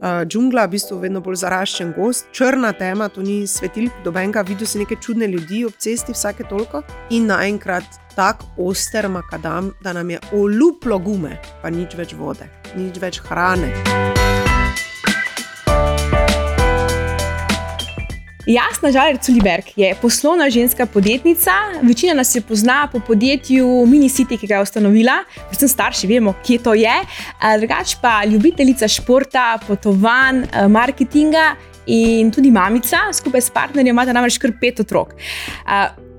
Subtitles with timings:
[0.00, 4.66] uh, džungla, v bistvu vedno bolj zaraščen gost, črna tema, to ni svetilk, dobenga, videl
[4.66, 6.82] si neke čudne ljudi ob cesti, vsake toliko.
[7.10, 12.98] In naenkrat tak oster makadam, da nam je oluplo gume, pa nič več vode, nič
[12.98, 14.17] več hrane.
[18.48, 21.50] Jasna Žaler Culiberg je poslovna ženska podjetnica.
[21.82, 26.58] Večina nas je pozna po podjetju Minicity, ki ga je ustanovila, predvsem starši vemo, kje
[26.64, 26.94] to je.
[27.58, 31.54] Drugač pa ljubiteljica športa, potovanj, marketinga
[31.86, 35.12] in tudi mamica, skupaj s partnerjem imata namreč kar pet otrok.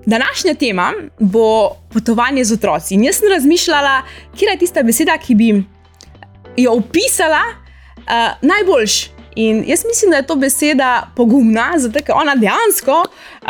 [0.06, 2.94] Današnja tema bo potovanje z otroci.
[2.94, 4.02] In jaz sem razmišljala,
[4.38, 5.54] kje je tista beseda, ki bi
[6.58, 9.19] jo opisala uh, najboljš.
[9.36, 13.04] In jaz mislim, da je to beseda pogumna, zato ker ona dejansko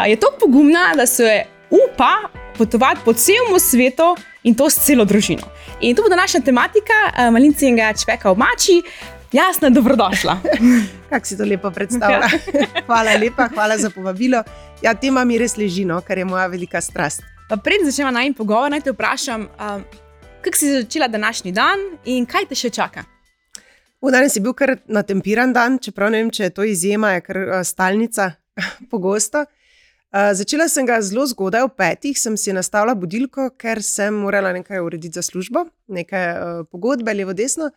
[0.07, 5.47] je tako pogumna, da se upa potovati po celem svetu in to s celo družino.
[5.81, 8.81] In to bo današnja tematika, malinci in ga čveka v mači.
[9.31, 10.37] Jasno, dobrodošla.
[11.09, 12.29] Kako si to lepo predstavlja?
[12.87, 14.43] hvala lepa, hvala za povabilo.
[14.81, 17.21] Ja, tema mi res leži, no, kar je moja velika strast.
[17.63, 19.83] Preden začnemo naj pogovor, naj te vprašam, um,
[20.41, 23.03] kako si začela današnji dan in kaj te še čaka?
[23.99, 27.23] V danes je bil kar natempiran dan, čeprav ne vem, če je to izjema, je
[27.25, 28.31] kar uh, stalnica,
[28.91, 29.43] pogosto.
[30.09, 34.53] Uh, začela sem ga zelo zgodaj, ob petih sem si nastavila budilko, ker sem morala
[34.55, 37.69] nekaj urediti za službo, nekaj uh, pogodbe, levo, desno.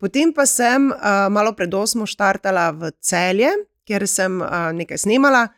[0.00, 3.52] Potem pa sem uh, malo pred osmo štartala v celje,
[3.84, 5.50] kjer sem uh, nekaj snemala,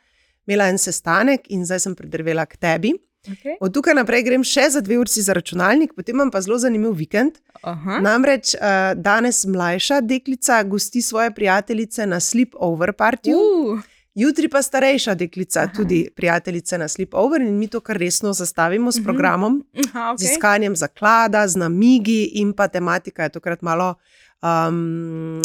[0.49, 2.97] imela en sestanek in zdaj sem pridrvela k tebi.
[3.29, 3.57] Okay.
[3.61, 6.95] Od tukaj naprej grem še za dve uri za računalnik, potem imam pa zelo zanimiv
[6.97, 7.37] vikend.
[7.61, 7.99] Aha.
[8.01, 13.37] Namreč uh, danes mlajša deklica gosti svoje prijateljice na sleepover partiju.
[13.37, 13.83] Uh.
[14.15, 15.73] Jutri pa starejša deklica, Aha.
[15.77, 19.05] tudi prijateljica na sleepover, in mi to kar resno zastavimo s mhm.
[19.05, 20.19] programom, Aha, okay.
[20.19, 23.95] z iskanjem zaklada, z namigi, in pa tematika je tokrat malo
[24.43, 25.41] um,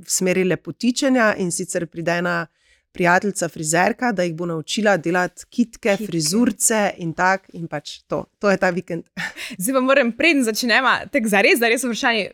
[0.00, 2.46] v smeri lepotičenja in sicer pride ena
[2.92, 6.06] prijateljica frizerka, da jih bo naučila delati kitke, kitke.
[6.06, 7.46] frizurce in tako.
[7.52, 9.04] In pač to, to je ta vikend.
[9.62, 12.30] Zdaj pa moram, preden začnemo, tako za res, da res vprašanje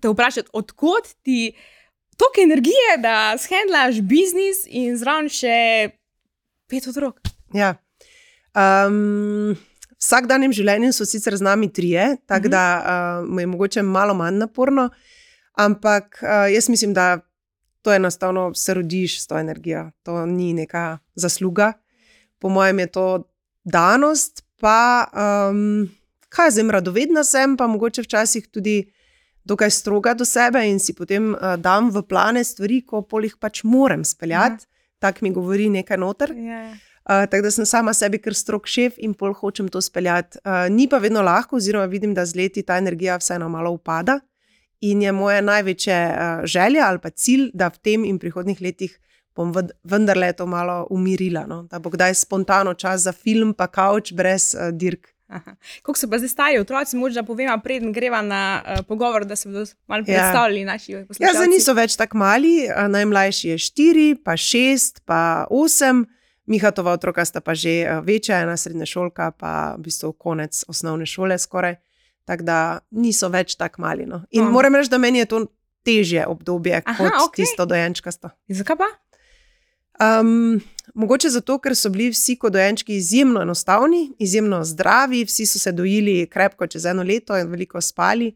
[0.00, 1.54] te vprašati, odkot ti
[2.16, 5.56] toliko energije, da shendlaš biznis in zraven še
[6.70, 7.20] pet otrok.
[7.54, 7.74] Ja.
[8.54, 9.54] Um,
[9.98, 12.56] vsak dan v življenju so sicer z nami trije, tako mm -hmm.
[12.56, 14.90] da uh, je mogoče malo manj naporno.
[15.54, 17.20] Ampak uh, jaz mislim, da
[17.84, 21.72] to enostavno se rodiš s to energijo, to ni neka zasluga.
[22.38, 23.28] Po mojem je to
[23.64, 25.88] danost, pa um,
[26.28, 28.86] kaj zdaj, radovedna sem, pa mogoče včasih tudi
[29.44, 33.60] dokaj stroga do sebe in si potem uh, dam v plane stvari, ko polih pač
[33.64, 34.64] moram speljati.
[34.64, 34.88] Ja.
[34.98, 36.32] Tako mi govori nekaj noter.
[36.32, 36.70] Ja.
[37.04, 40.40] Uh, tako da sem sama sebi kar strok šef in pol hočem to speljati.
[40.40, 44.22] Uh, ni pa vedno lahko, oziroma vidim, da z leti ta energija vseeno malo upada.
[44.84, 48.98] In je moja največja uh, želja ali pa cilj, da v tem in prihodnih letih
[49.34, 49.50] bom
[49.84, 51.62] vendarle to malo umirila, no?
[51.70, 55.14] da bo kdaj spontano čas za film, pa kavč brez uh, dirk.
[55.82, 59.48] Kako so pa zdaj stari otroci, morda povem, preden greva na uh, pogovor, da se
[59.48, 60.06] bodo malo ja.
[60.06, 61.24] predstavili naši poslušalci.
[61.24, 66.06] Ja, zdaj niso več tako mali, uh, najmlajši je štiri, pa šest, pa osem.
[66.46, 71.08] Mihatova otroka sta pa že uh, večja, ena srednja šolka, pa v bistvu konec osnovne
[71.08, 71.80] šole skoraj.
[72.24, 72.58] Tako da
[72.90, 74.06] niso več tako mali.
[74.06, 74.22] No.
[74.30, 74.52] In oh.
[74.52, 75.46] moram reči, da meni je to
[75.84, 77.42] težje obdobje Aha, kot okay.
[77.42, 78.30] tisto dojenčkasto.
[78.48, 78.88] Zakaj pa?
[80.00, 80.60] Um,
[80.94, 85.72] mogoče zato, ker so bili vsi kot dojenčki izjemno enostavni, izjemno zdravi, vsi so se
[85.72, 88.32] dojili krepko čez eno leto in veliko spali.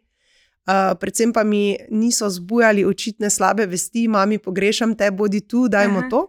[0.68, 5.98] Uh, predvsem pa mi niso zbujali očitne slabe vesti, mami, pogrešam te, bodi tu, dajmo
[5.98, 6.08] Aha.
[6.10, 6.26] to.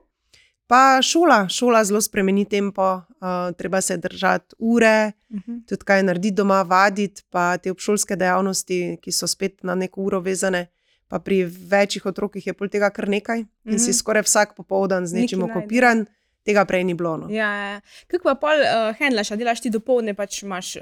[0.70, 5.52] Pa šola, šola zelo spremeni tempo, uh, treba se držati ure, uh mhm.
[5.52, 5.68] -huh.
[5.70, 10.20] tudi kaj narediti doma, vaditi, pa te obšolske dejavnosti, ki so spet na neko uro
[10.20, 10.68] vezane.
[11.08, 13.72] Pa pri večjih otrokih je pol tega kar nekaj uh -huh.
[13.72, 13.98] in si mhm.
[13.98, 16.06] skoraj vsak popoldan z nečim okupiran.
[16.44, 17.18] Tega prej ni bilo.
[17.18, 17.30] No.
[17.30, 17.82] Ja, ja.
[18.08, 20.82] Kako pa pol uh, handlaš, delaš ti do povdne, pač imaš uh,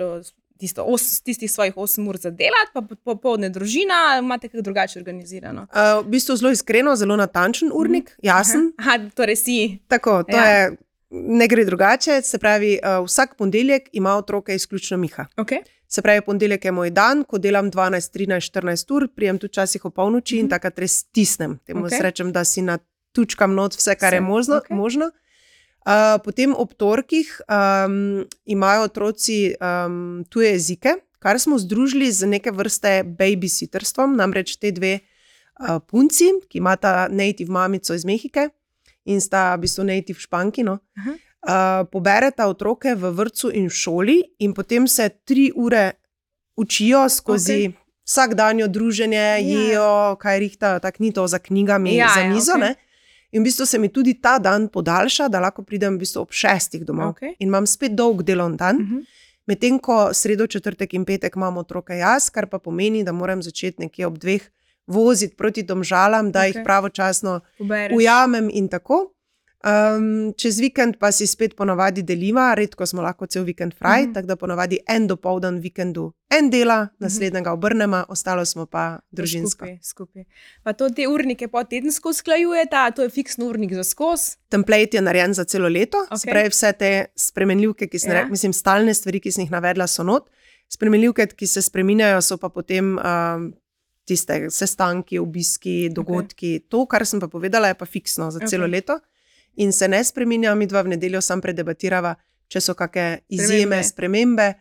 [0.57, 5.68] tisto, os, tistih svojih 8 ur za delati, pa popoldne družina, imate kaj drugače organizirano?
[5.72, 8.27] Uh, v bistvu zelo iskreno, zelo natančen urnik, mm.
[8.27, 8.71] jasen.
[8.77, 9.57] Aha, torej si.
[9.88, 10.45] Tako, to ja.
[10.45, 10.75] je,
[11.09, 12.21] ne gre drugače.
[12.21, 15.25] Se pravi, uh, vsak ponedeljek ima otroke izključno Miha.
[15.38, 15.63] Okay.
[15.88, 19.86] Se pravi, ponedeljek je moj dan, ko delam 12, 13, 14 ur, prijem tu časih
[19.86, 20.39] o polnoči mm -hmm.
[20.39, 20.50] in mhm.
[20.50, 21.60] takrat res stisnem.
[21.65, 22.01] Temu okay.
[22.01, 22.77] rečem, da si na
[23.12, 24.15] tučkam not vse, kar vse.
[24.15, 24.56] je možno.
[24.56, 24.75] Okay.
[24.75, 25.12] možno.
[25.88, 32.51] Uh, potem ob torkih um, imajo otroci um, tuje jezike, kar smo združili z neke
[32.51, 38.50] vrste babysitterstvom, namreč te dve uh, punci, ki imata native mamico iz Mehike
[39.07, 40.66] in sta v bistvu native španki.
[40.68, 45.92] No, uh, pobereta otroke v vrtu in v šoli, in potem se tri ure
[46.60, 47.74] učijo skozi okay.
[48.04, 49.38] vsakdanje druženje, Ja.
[49.39, 52.51] jejo, kaj rihtajo, tako ni to za knjigami, Ja, za ja, mizo.
[52.60, 52.68] okej.
[52.68, 52.75] ne.
[53.31, 56.31] In v bistvu se mi tudi ta dan podaljša, da lahko pridem v bistvu ob
[56.31, 57.09] šestih domov.
[57.18, 57.35] Okej.
[57.39, 58.75] In imam spet dolg delovni dan.
[58.75, 59.00] Mhm.
[59.47, 63.81] Medtem ko sredo, četrtek in petek imam otroke jaz, kar pa pomeni, da moram začeti
[63.81, 64.44] nekje ob dveh
[64.88, 66.56] voziti proti domžalam, da okay.
[66.56, 67.95] Jih pravočasno Pobereš.
[67.95, 69.13] ujamem in tako.
[69.67, 74.05] Um, čez vikend pa si spet ponavadi deliva, redko smo lahko cel vikend fraj, Mhm.
[74.05, 74.13] mm -hmm.
[74.13, 79.65] tako da ponavadi en dopoldan vikendu en dela, naslednjega obrnemo, ostalo smo pa družinsko.
[79.65, 80.23] Skupaj, skupaj.
[80.63, 84.37] Pa to te urnike po tedensko usklajujete, to je fiksni urnik za skos.
[84.49, 86.17] Template je narejen za celo leto, okay.
[86.17, 88.17] spravi vse te spremenljivke, ki sem Ja.
[88.17, 88.27] ja.
[88.27, 90.29] mislim, stalne stvari, ki sem jih navedla, so not.
[90.69, 93.53] Spremenljivke, ki se spremenjajo, so pa potem um,
[94.05, 96.57] tiste sestanki, obiski, dogodki.
[96.57, 96.69] Okay.
[96.69, 98.71] To, kar sem pa povedala, je pa fiksno za celo Okej.
[98.71, 98.99] leto
[99.57, 102.15] in se ne spremenja, mi dva v nedeljo sam predebatirava,
[102.48, 103.83] če so kakšne izjeme, Spremembe.
[103.86, 104.54] spremembe.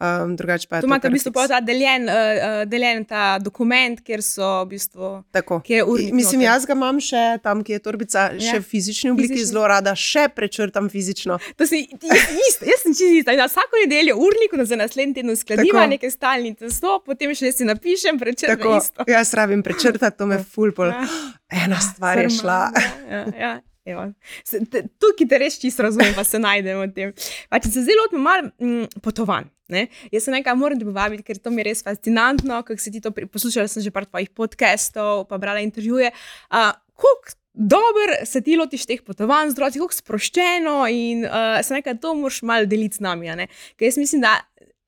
[0.00, 2.14] Um, drugače pa je to imate v bistvu ta deljen, uh,
[2.64, 5.24] deljen ta dokument, kjer so v bistvu.
[5.30, 5.58] Tako.
[5.60, 8.40] Kje je urnik Mislim, jaz ga imam še tam, ki je torbica, Ja.
[8.40, 9.50] še v fizični obliki, Fizični.
[9.50, 11.36] zelo rada, še prečrtam fizično.
[11.52, 16.08] To si isto, jaz sem čisto na vsako nedeljo urnik, za naslednji teden uskladiva neke
[16.10, 19.04] stalnice, sto, potem še si napišem, prečrtam Tako, isto.
[19.06, 20.88] jaz rabim prečrtati, to me fulpol.
[20.88, 21.04] Ja.
[21.60, 22.72] Ena stvar je šla.
[23.04, 23.52] Ja, ja,
[23.90, 24.06] evo.
[24.44, 27.12] Se- te- Tukaj te res čisto razumem, pa se najdemo v tem.
[27.50, 29.48] Pa, če se zdaj lotimo malo mm, potovanj.
[29.70, 29.84] Ne?
[30.10, 33.12] Jaz se nekaj moram povabiti, ker to mi je res fascinantno, kako si ti to
[33.14, 36.10] pri- poslušala, sem že par tvojih podcastov, pa brala intervjuje.
[36.50, 41.74] Uh, Kako dobro se ti lotiš teh potovanj z otroci, kako sproščeno in uh, se
[41.74, 43.30] nekaj to moraš malo deliti z nami.
[43.78, 44.34] Ker jaz mislim, da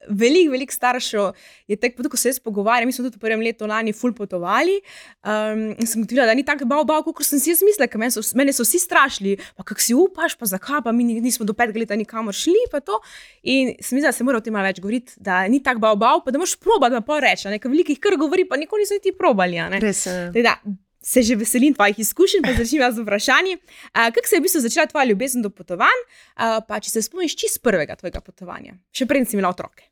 [0.09, 1.31] veliko, veliko staršev
[1.69, 2.87] je tako, ko se jaz pogovarjam.
[2.87, 4.81] Mi smo tudi v prvem letu lani ful potovali.
[5.23, 7.99] Um, in sem ugotovila, da ni tako bav, bav, kot sem si jaz mislila, ker
[7.99, 9.37] mene so, mene so vsi strašili.
[9.57, 12.59] Pa kako si upaš, pa zakaj, pa mi ni- nismo do petega leta nikamor šli.
[12.71, 13.01] pa to.
[13.43, 15.97] In sem mislila, da se mora o tem malo več govoriti, da ni tako bav,
[15.97, 17.49] bav, pa da moraš probati, pa reči.
[17.49, 19.61] Nekaj velikih kar govori, pa nikoli niso niti probali.
[19.79, 20.31] Res je.
[20.43, 20.57] Da,
[21.03, 23.57] se že veselim tvojih izkušenj, pa začnem z vprašanji.
[23.93, 25.99] Kako se je v bistvu začela tvoja ljubezen do potovanj,
[26.37, 29.92] pa če se spomniš čist prvega tvojega potovanja, še preden si imela otroke.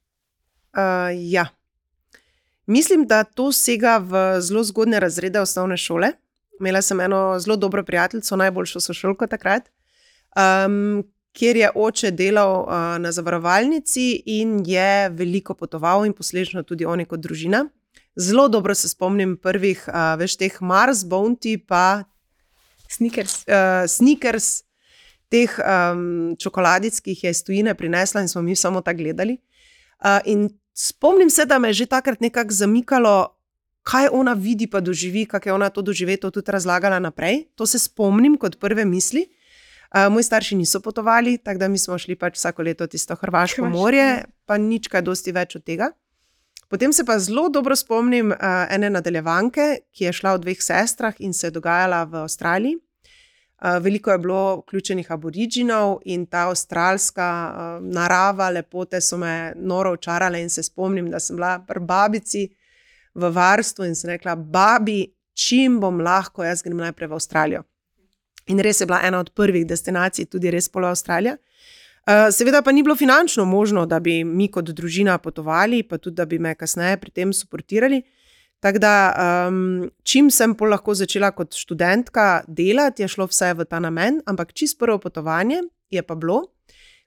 [0.77, 1.47] Uh, ja.
[2.67, 6.13] Mislim, da to sega v zelo zgodne razrede osnovne šole.
[6.61, 9.71] Imela sem eno zelo dobro prijateljico, najboljšo sošolko takrat,
[10.37, 11.03] um,
[11.33, 17.05] kjer je oče delal uh, na zavarovalnici in je veliko potoval, in posledično tudi oni
[17.05, 17.65] kot družina.
[18.17, 22.05] Zelo dobro se spomnim prvih, uh, veš, teh Mars, Bounty, pa
[22.89, 23.45] Snickers.
[23.49, 24.63] uh, Snickers,
[25.31, 29.39] teh um, čokoladic, ki jih je iz tujine prinesla in smo mi samo tako gledali.
[30.01, 33.37] Uh, in spomnim se, da me je že takrat nekako zamikalo,
[33.83, 37.45] kaj ona vidi, pa doživi, kako je ona to doživeto tudi razlagala naprej.
[37.55, 39.27] To se spomnim kot prve misli.
[39.91, 43.63] Uh, moji starši niso potovali, tako da mi smo šli pač vsako leto tisto Hrvaško
[43.63, 44.25] Hrvaško, morje, ja.
[44.47, 45.91] pa nič kaj dosti več od tega.
[46.71, 48.37] Potem se pa zelo dobro spomnim uh,
[48.71, 52.79] ene nadaljevanke, ki je šla v dveh sestrah in se je dogajala v Avstraliji.
[53.61, 60.41] Veliko je bilo vključenih aboriginov in ta avstralska uh, narava, lepote so me noro očarale.
[60.41, 62.49] In se spomnim, da sem bila pri babici
[63.15, 67.63] v varstvu in sem rekla: Babi, čim bom lahko, jaz grem najprej v Avstralijo.
[68.49, 71.37] In res je bila ena od prvih destinacij, tudi res polo Avstralija.
[71.37, 76.17] Uh, seveda pa ni bilo finančno možno, da bi mi kot družina potovali, pa tudi
[76.17, 78.03] da bi me kasneje pri tem suportirali.
[78.61, 78.95] Tako da,
[79.49, 84.21] um, čim sem pol lahko začela kot študentka delati, je šlo vse v ta namen,
[84.29, 86.43] ampak čist prvo potovanje je pa bilo,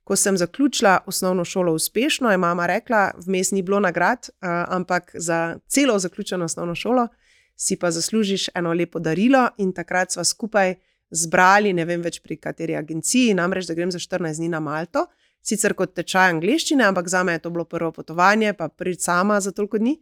[0.03, 5.11] ko sem zaključila osnovno šolo uspešno, je mama rekla, vmes ni bilo nagrad, uh, ampak
[5.13, 7.07] za celo zaključeno osnovno šolo
[7.55, 10.75] si pa zaslužiš eno lepo darilo, in takrat sva skupaj
[11.13, 15.05] zbrali, ne vem več pri kateri agenciji, namreč da grem za 14 dni na Malto,
[15.43, 19.39] sicer kot tečaj angliščine, ampak za me je to bilo prvo potovanje, pa priti sama
[19.41, 19.99] za toliko dni.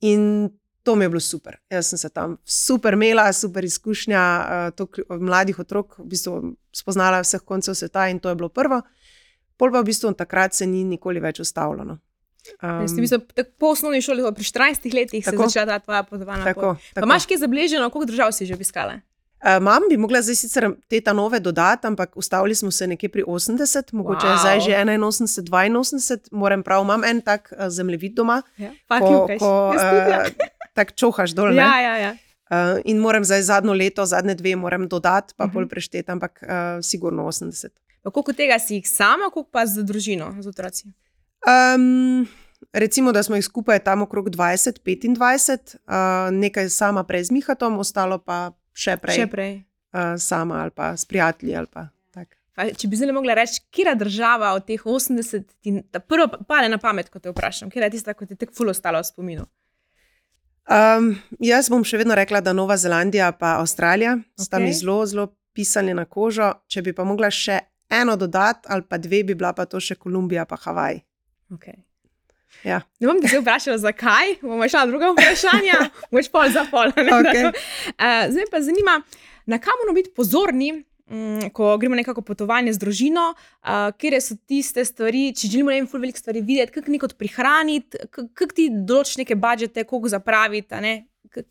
[0.00, 0.50] In
[0.84, 1.56] to mi je bilo super.
[1.70, 6.40] Jaz sem se tam super imela, super izkušnja, uh, toliko mladih otrok, v bistvu
[6.72, 8.82] spoznala vseh koncev sveta in to je bilo prvo.
[9.56, 11.98] Pol pa v bistvu takrat se ni nikoli več ustavljeno.
[12.60, 15.48] Um, v bistvu, tak, po osnovni šoli, pri 14 letih, se je Tako.
[15.48, 16.44] začela ta tvoja potovanja.
[16.44, 17.06] Tako, tako.
[17.08, 19.00] imaš kaj zabeleženo, koliko držav si že obiskala?
[19.44, 23.08] Uh, Mam bi mogla zdaj sicer te ta nove dodati, ampak ustavili smo se nekje
[23.08, 24.40] pri 80, mogoče je Wow.
[24.40, 25.48] zdaj že 81,
[25.78, 28.70] 82, moram prav, imam en tak uh, zemljevid doma, Ja.
[28.88, 30.28] ko, ko uh,
[30.74, 31.48] tako čohaš dol.
[31.48, 31.56] ne.
[31.56, 32.12] ja, ja, ja.
[32.44, 35.48] Uh, in moram zdaj zadnjo leto, zadnje dve, moram dodati, pa Mhm.
[35.48, 35.54] uh -huh.
[35.56, 36.48] pol prešteti, ampak uh,
[36.82, 37.68] sigurno 80.
[38.02, 40.92] Pa koliko tega si jih sama, koliko pa z družino, z otroci?
[41.42, 42.26] Um,
[42.72, 45.92] recimo, da smo jih skupaj tam okrog 20, 25, uh,
[46.32, 49.52] nekaj sama prej z Mihatom, ostalo pa še prej, Še prej.
[49.92, 51.54] Uh, sama ali pa s prijatelji.
[51.54, 52.36] Ali pa, tak.
[52.52, 56.68] Pa, če bi zdaj mogla reči, kera država od teh 80, ti, prvo pa- pade
[56.68, 59.04] na pamet, ko te vprašam, kera je tista, ki ti je tako ful ostala v
[59.04, 59.46] spominu.
[60.64, 61.10] Um,
[61.44, 64.66] jaz bom še vedno rekla, da Nova Zelandija in Avstralija sta Okej.
[64.66, 66.52] mi zelo, zelo pisali na kožo.
[66.68, 69.98] Če bi pa mogla še eno dodati, ali pa dve, bi bila pa to še
[70.00, 71.02] Kolumbija in Havaj.
[71.54, 71.76] Okay.
[72.64, 72.80] Ja.
[73.00, 75.78] Ne bom te zdaj vprašala, zakaj, bomo šla na druga vprašanja,
[76.14, 76.94] boš pol za pol.
[76.96, 77.12] ne?
[77.12, 77.44] Okej.
[77.50, 78.98] Uh, zdaj me pa zanima,
[79.46, 80.72] na kam moramo biti pozorni,
[81.06, 85.76] mm, ko gremo nekako potovanje z družino, uh, kje so tiste stvari, če želimo ne
[85.76, 90.94] vem, veliko stvari videti, kako nekaj prihraniti, kako ti določiš neke budžete, koliko zapraviti, ne.
[91.28, 91.44] K-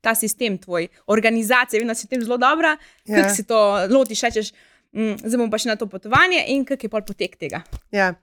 [0.00, 3.16] Ta sistem tvoj, organizacija, vem, da si tem zelo dobra, ja.
[3.16, 3.22] Ja.
[3.22, 3.58] kako si to
[3.90, 4.52] lotiš, rečeš,
[4.92, 7.60] mm, zdaj bomo pa še na to potovanje in kak je pol potek tega.
[7.92, 8.14] Ja.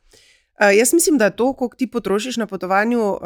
[0.57, 3.19] Uh, jaz mislim, da to, koliko ti potrošiš na potovanju, uh,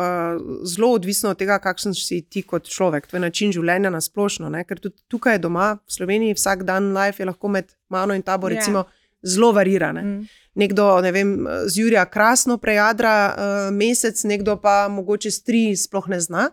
[0.68, 4.50] zelo odvisno od tega, kakšen si ti kot človek, tvoj način življenja na splošno.
[4.50, 4.66] Ne?
[4.68, 8.50] Ker tudi tukaj doma, v Sloveniji, vsak dan life je lahko med mano in tabo
[8.50, 8.56] Ja.
[8.60, 8.84] recimo,
[9.24, 9.96] zelo variran.
[9.96, 10.28] Mm.
[10.56, 16.10] Nekdo, ne vem, z Jurija krasno prejadra uh, mesec, nekdo pa mogoče s tri sploh
[16.12, 16.50] ne zna.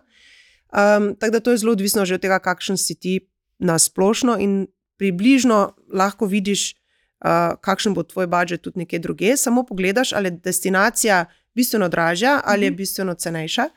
[0.71, 3.19] Um, tako da to je zelo odvisno že od tega, kakšen si ti
[3.59, 4.67] na splošno in
[4.97, 6.78] približno lahko vidiš,
[7.25, 9.37] uh, kakšen bo tvoj budžet tudi nekje druge.
[9.37, 12.77] Samo pogledaš, ali je destinacija bistveno dražja ali je Mhm.
[12.77, 13.69] bistveno cenejša.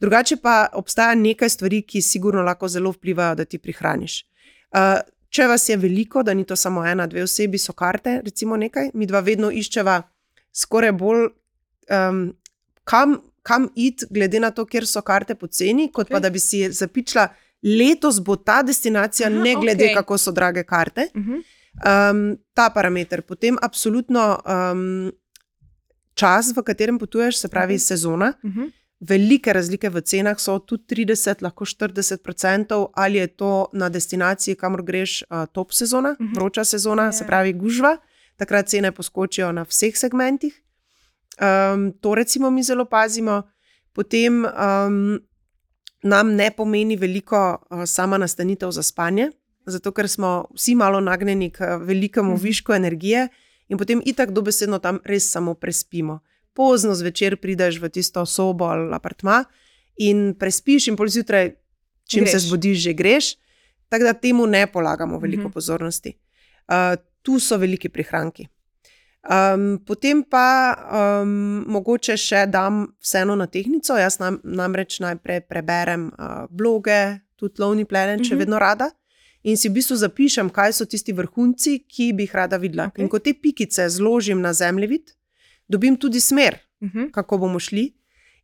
[0.00, 4.24] Drugače pa obstaja nekaj stvari, ki sigurno lahko zelo vplivajo, da ti prihraniš.
[4.72, 8.56] Uh, če vas je veliko, da ni to samo ena, dve osebi, so karte, recimo
[8.56, 10.02] nekaj, mi dva vedno iščeva
[10.52, 11.26] skoraj bolj,
[11.90, 12.32] um,
[12.84, 16.12] kam, kam iti, glede na to, kjer so karte poceni, kot okay.
[16.12, 17.28] pa da bi si zapičila,
[17.62, 19.94] letos bo ta destinacija, Aha, ne glede, okay.
[19.94, 21.08] kako so drage karte.
[21.14, 21.42] Uh -huh.
[21.76, 23.22] Um, ta parameter.
[23.22, 25.12] Potem, absolutno um,
[26.14, 27.78] čas, v katerem potuješ, se pravi Mhm.
[27.80, 28.32] sezona.
[28.42, 28.70] Uh -huh.
[29.00, 34.54] Velike razlike v cenah so tudi 30, lahko 40 odstotkov, ali je to na destinaciji,
[34.54, 36.34] kamor greš, uh, top sezona, Mhm.
[36.34, 37.12] vroča sezona, Ja.
[37.12, 37.96] se pravi gužva,
[38.36, 40.62] takrat cene poskočijo na vseh segmentih.
[41.40, 43.42] Um, to recimo mi zelo pazimo.
[43.92, 45.20] Potem um,
[46.02, 47.36] nam ne pomeni veliko
[47.70, 49.30] uh, sama nastanitev za spanje,
[49.66, 52.42] zato ker smo vsi malo nagnjeni k velikemu Mhm.
[52.42, 53.28] višku energije
[53.68, 56.20] in potem itak dobesedno tam res samo prespimo.
[56.52, 59.44] Pozno zvečer prideš v tisto sobo ali apartma
[59.96, 61.54] in prespiš, in pol zjutraj,
[62.04, 62.32] čim greš.
[62.32, 63.24] se zbudiš, že greš.
[63.88, 65.46] Tako da temu ne polagamo veliko Mhm.
[65.46, 65.52] mhm.
[65.52, 66.12] pozornosti.
[66.68, 66.74] Uh,
[67.22, 68.48] tu so veliki prihranki.
[69.22, 70.72] Um, potem pa
[71.20, 73.92] um, mogoče še dam vseeno na tehnico.
[73.92, 78.38] Jaz nam, namreč najprej preberem uh, bloge, tudi Lovni Planet, če Mhm.
[78.38, 78.90] vedno rada.
[79.42, 82.86] In si v bistvu zapišem, kaj so tisti vrhunci, ki bi jih rada videla.
[82.86, 83.02] Okej.
[83.02, 85.10] In ko te pikice zložim na zemljevid,
[85.68, 87.10] dobim tudi smer, Uh -huh.
[87.10, 87.92] kako bomo šli.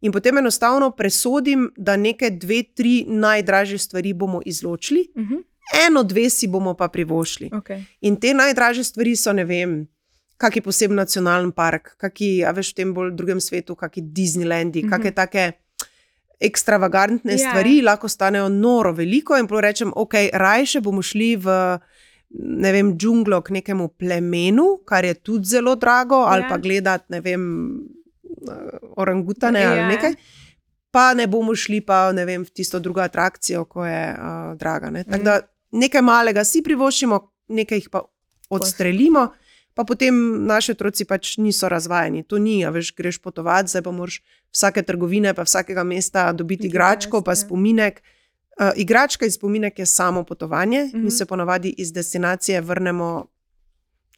[0.01, 5.43] In potem enostavno presodim, da neke dve, tri najdražje stvari bomo izločili, Uh -huh.
[5.87, 7.51] eno, dve si bomo pa privoščili.
[7.51, 7.85] okay.
[8.01, 9.89] In te najdražje stvari so, ne vem,
[10.37, 14.87] kaki poseben nacionalni park, kaki, a veš, v tem bolj drugem svetu, kaki Disneylandi, mm
[14.87, 14.95] Mhm.
[14.95, 15.03] -hmm.
[15.03, 15.53] kake take
[16.41, 17.39] ekstravagantne Ja.
[17.39, 17.51] yeah.
[17.51, 19.37] stvari, lahko stanejo noro veliko.
[19.37, 21.79] In prav rečem, ok, rajše bomo šli v.
[22.31, 26.49] Ne vem, džunglo k nekemu plemenu, kar je tudi zelo drago, ali Ja.
[26.49, 27.43] pa gledati, ne vem,
[28.97, 29.71] orangutane Ja.
[29.73, 30.13] ali nekaj.
[30.91, 34.19] Pa ne bomo šli pa ne vem, v tisto drugo atrakcijo, ko je uh,
[34.57, 34.91] draga.
[34.91, 35.05] Ne?
[35.05, 35.25] Tako Mhm.
[35.25, 35.41] da
[35.73, 38.01] nekaj malega si privoščimo, nekaj jih pa
[38.51, 39.29] odstrelimo,
[39.77, 40.17] pa potem
[40.49, 42.23] naši otroci pač niso razvajeni.
[42.25, 46.71] To ni, a veš, greš potovati, zdaj pa moraš vsake trgovine, pa vsakega mesta dobiti
[46.71, 47.43] igračko, pa ja.
[47.45, 48.01] spominek.
[48.57, 50.79] Uh, igračka in spominek je samo potovanje.
[50.79, 50.97] -hmm.
[50.97, 51.05] Mhm.
[51.05, 53.27] Mi se ponavadi iz destinacije vrnemo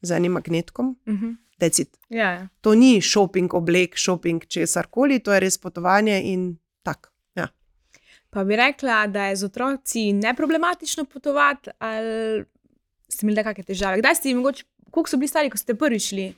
[0.03, 0.97] z enim magnetkom.
[1.07, 1.37] Uh -huh.
[1.59, 1.89] Decid.
[2.09, 2.49] Ja, ja.
[2.61, 7.11] To ni šoping, oblek, šoping, česar koli, to je res potovanje in tako.
[7.35, 7.49] Ja.
[8.31, 12.45] Pa bi rekla, da je z otroci neproblematično potovati, ali
[13.09, 13.99] ste imeli kakšne težave?
[13.99, 16.35] Kdaj ste jim mogoče, koliko so bili stari, ko ste prvič šli?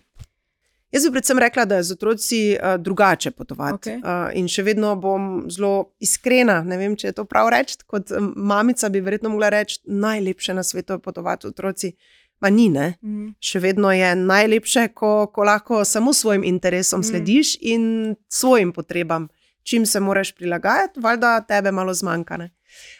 [0.90, 3.74] Jaz bi predvsem rekla, da je z otroci uh, drugače potovati.
[3.74, 3.96] Okej.
[3.96, 6.62] Uh, in še vedno bom zelo iskrena.
[6.66, 7.78] Ne vem, če je to prav reči.
[7.86, 11.92] Kot um, mamica bi verjetno mogla reči, najlepše na svetu je potovati otroci.
[12.40, 12.94] Ma ni, ne.
[13.04, 13.34] Mm.
[13.38, 17.08] Še vedno je najlepše, ko, ko lahko samo svojim interesom Mm.
[17.10, 19.28] slediš in svojim potrebam,
[19.62, 22.36] čim se moraš prilagajati, valjda tebe malo zmanjka.
[22.36, 22.50] Ne?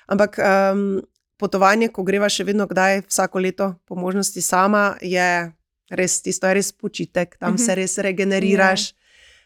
[0.07, 1.00] Ampak um,
[1.41, 5.53] potovanje, ko greva še vedno kdaj, vsako leto, po možnosti sama, je
[5.91, 7.63] res tisto, je res počitek, tam Mhm.
[7.65, 8.93] se res regeneriraš.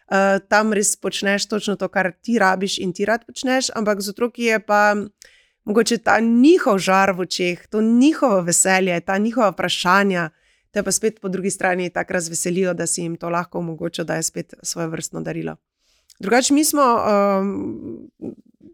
[0.04, 4.12] Uh, tam res počneš točno to, kar ti rabiš in ti rad počneš, ampak z
[4.12, 4.92] otroki je pa
[5.64, 10.30] mogoče ta njihov žar v očeh, to njihovo veselje, ta njihova vprašanja,
[10.70, 14.14] te pa spet po drugi strani tako razveselijo, da si jim to lahko omogoča, da
[14.20, 15.56] je spet svoje vrstno darilo.
[16.20, 18.10] Drugače, mi smo um,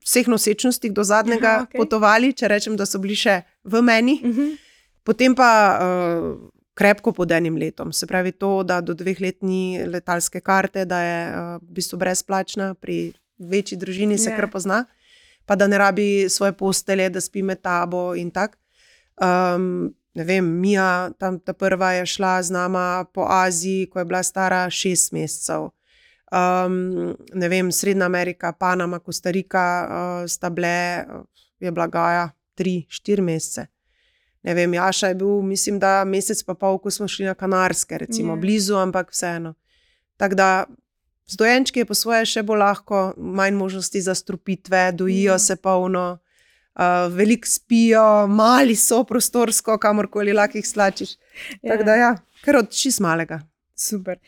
[0.04, 1.76] vseh nosečnostih do zadnjega Aha, okay.
[1.76, 4.56] potovali, če rečem, da so bili še v meni, Uh -huh.
[5.04, 7.92] potem pa uh, krepko pod enim letom.
[7.92, 11.98] Se pravi, to, da do dveh let ni letalske karte, da je uh, v bistvu
[11.98, 14.36] brezplačna, pri večji družini se Ja.
[14.36, 14.84] kar pozna.
[15.46, 18.56] pa da ne rabi svoje postelje, da spi med tabo in tako.
[19.16, 24.04] Um, ne vem, Mija, tam ta prva je šla z nama po Aziji, ko je
[24.04, 25.70] bila stara šest mesecev.
[26.30, 31.04] Um, ne vem, Srednja Amerika, Panama, Kostarika uh, sta bile,
[31.60, 33.66] je bila Gaja, tri, štiri mesece.
[34.42, 37.98] Ne vem, Jaša je bil, mislim, da mesec pa pol, ko smo šli na Kanarske,
[37.98, 38.40] recimo Ja.
[38.40, 39.54] blizu, ampak vseeno.
[40.16, 40.64] Tako da
[41.26, 45.38] z dojenčki je po svoje še bolj lahko, manj možnosti za strupitve, dojijo Ja.
[45.38, 46.18] se polno,
[46.78, 46.82] uh,
[47.12, 51.16] veliko spijo, mali so prostorsko, kamorkoli lahko jih slačiš.
[51.68, 53.40] Tako da ja, kar od čist malega.
[53.74, 54.18] Super.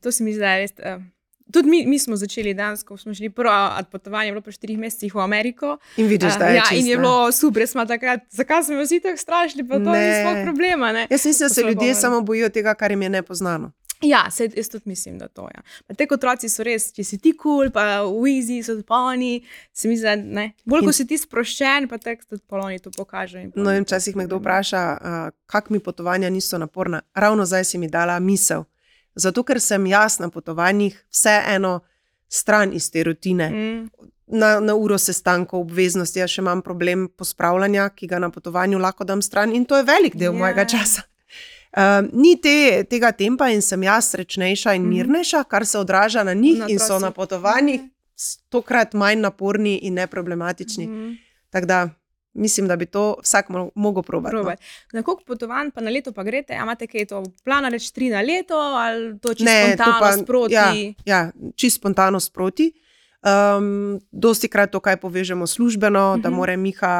[0.00, 0.72] To se mi zdi, da je res.
[0.78, 1.02] Uh,
[1.50, 5.14] tudi mi, mi smo začeli danes, ko smo šli prvo odpotovanje, bilo po štirih mesecih
[5.14, 5.78] v Ameriko.
[5.96, 6.74] In vidiš, da Uh, je ja, čisto.
[6.76, 9.98] in je bilo super, smo takrat, zakaj smo vsi tako strašni, pa to Ne.
[10.00, 10.92] ni sploh problema.
[10.92, 11.06] Ne?
[11.10, 11.94] Jaz mislim, da se ljudje govorili.
[11.96, 13.72] samo bojijo tega, kar jim je nepoznano.
[14.00, 15.60] Ja, se, jaz tudi mislim, da to je.
[15.88, 15.94] Ja.
[15.94, 19.88] Te otroci so res, če si ti kul, cool, pa v easy, so polni, se
[19.88, 20.52] mi zdi, da ne.
[20.64, 23.42] Bolj, ko si ti sproščen, pa te tudi polni to pokaže.
[23.42, 25.08] in pol No, in včasih me kdo vpraša, uh,
[25.46, 27.02] kako mi potovanja niso naporna.
[27.14, 28.64] Ravno zdaj si mi dala misel.
[29.18, 31.80] Zato, ker sem jaz na potovanjih vseeno
[32.30, 33.50] stran iz te rutine.
[33.50, 33.88] Mm,
[34.30, 39.00] Na, na uro sestankov, obveznosti, jaz še imam problem pospravljanja, ki ga na potovanju lahko
[39.02, 40.38] dam stran, in to je velik del Ja.
[40.38, 41.02] mojega časa.
[41.72, 42.52] Um, ni te,
[42.84, 44.90] tega tempa in sem jaz srečnejša in Mhm.
[44.90, 47.80] mirnejša, kar se odraža na njih, Na in so na potovanjih
[48.14, 50.86] stokrat manj naporni in neproblematični.
[50.86, 51.16] mm,
[51.50, 51.88] Tako da
[52.38, 54.30] mislim, da bi to vsak mo- mogel probati.
[54.30, 54.40] No.
[54.40, 54.56] probaj.
[54.92, 56.52] Na koliko potovanj pa na leto pa greste?
[56.52, 60.00] A imate kaj to plana, reč tri na leto ali to čisto Ne, to spontano
[60.00, 60.54] pa- sproti?
[60.54, 60.72] Ja,
[61.06, 61.20] ja
[61.56, 62.72] čisto spontano sproti.
[63.20, 66.22] Um, dosti krat to, kaj povežemo službeno, uh -huh.
[66.22, 66.36] da Mhm.
[66.36, 66.94] mora Miha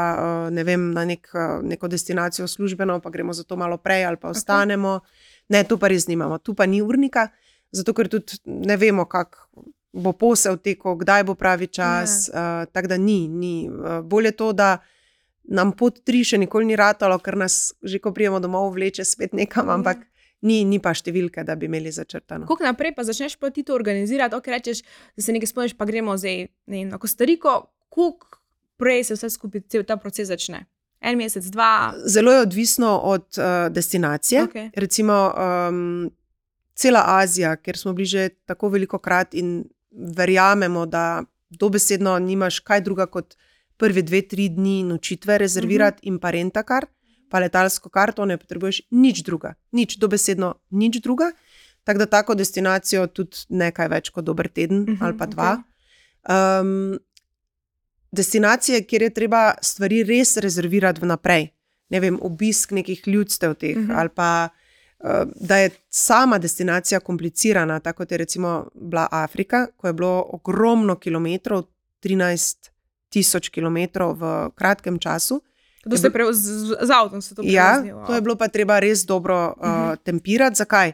[0.44, 4.04] uh, ne vem, na nek, uh, neko destinacijo službeno, pa gremo za to malo prej
[4.04, 4.88] ali pa ostanemo.
[4.98, 5.08] Okay.
[5.48, 7.28] Ne, tu pa res nimamo, tu pa ni urnika,
[7.70, 9.38] zato ker tudi ne vemo, kako
[9.92, 12.28] bo posel tekel, kdaj bo pravi čas.
[12.28, 13.28] Uh, Tako da ni.
[13.28, 13.70] ni.
[13.70, 14.78] Uh, bolje to, da
[15.48, 19.32] nam pot tri še nikoli ni ratalo, ker nas že ko prijemo domov vleče spet
[19.32, 19.74] nekam, Ja.
[19.74, 20.04] ampak
[20.44, 22.46] ni, ni pa številke, da bi imeli začrtano.
[22.46, 24.82] Kako naprej pa začneš pa ti to organizirati, ok, rečeš,
[25.16, 26.46] da se nekaj spomniš, pa gremo zdaj
[26.86, 28.38] na Kostariko, koliko
[28.78, 30.66] prej se vse skupaj cel ta proces začne?
[31.00, 31.94] En mesec, dva.
[32.06, 34.44] Zelo je odvisno od uh, destinacije.
[34.44, 34.70] Okej.
[34.74, 36.10] Recimo um,
[36.74, 42.80] cela Azija, kjer smo bili že tako veliko krat in verjamemo, da dobesedno nimaš kaj
[42.82, 43.34] druga kot
[43.78, 46.08] prve dve, tri dni nočitve rezervirati uh -huh.
[46.08, 46.86] in pa rentakar,
[47.30, 51.32] pa letalsko karto, ne potrebuješ nič druga, nič dobesedno nič druga.
[51.84, 55.62] Tako da tako destinacijo tudi nekaj več kot dober teden Mhm, -huh, ali pa dva.
[56.28, 56.98] Um,
[58.12, 61.48] destinacije, kjer je treba stvari res rezervirati vnaprej.
[61.88, 63.90] Ne vem, obisk nekih ljudstev teh, Mhm.
[63.90, 63.98] -huh.
[63.98, 64.48] ali pa
[65.40, 70.96] da je sama destinacija komplicirana, tako kot je recimo bila Afrika, ko je bilo ogromno
[70.96, 71.64] kilometrov,
[72.02, 72.70] 13
[73.08, 75.40] tisoč kilometrov v kratkem času.
[75.82, 78.04] To ste prevoz z, z avtom, se to Ja, wow.
[78.04, 79.96] to je bilo pa treba res dobro uh, Mhm.
[80.04, 80.56] tempirati.
[80.56, 80.92] Zakaj?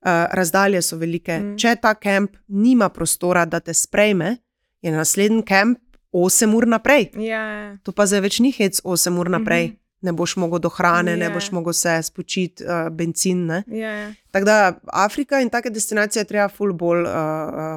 [0.00, 1.34] Uh, razdalje so velike.
[1.34, 1.56] Mhm.
[1.56, 4.36] Če ta kamp nima prostora, da te sprejme,
[4.80, 5.78] je naslednji kamp
[6.10, 7.10] 8 ur naprej.
[7.16, 9.66] Ja, To pa zdaj več ni hec 8 ur naprej.
[9.66, 9.76] Mhm.
[10.00, 11.30] Ne boš mogel do hrane, ne Ja.
[11.30, 13.44] boš mogel se spočiti, uh, benzin.
[13.44, 13.64] Ne?
[13.68, 14.08] ja, ja.
[14.30, 17.12] Tako da Afrika in take destinacije treba ful bolj uh, uh,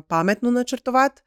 [0.08, 1.22] pametno načrtovati.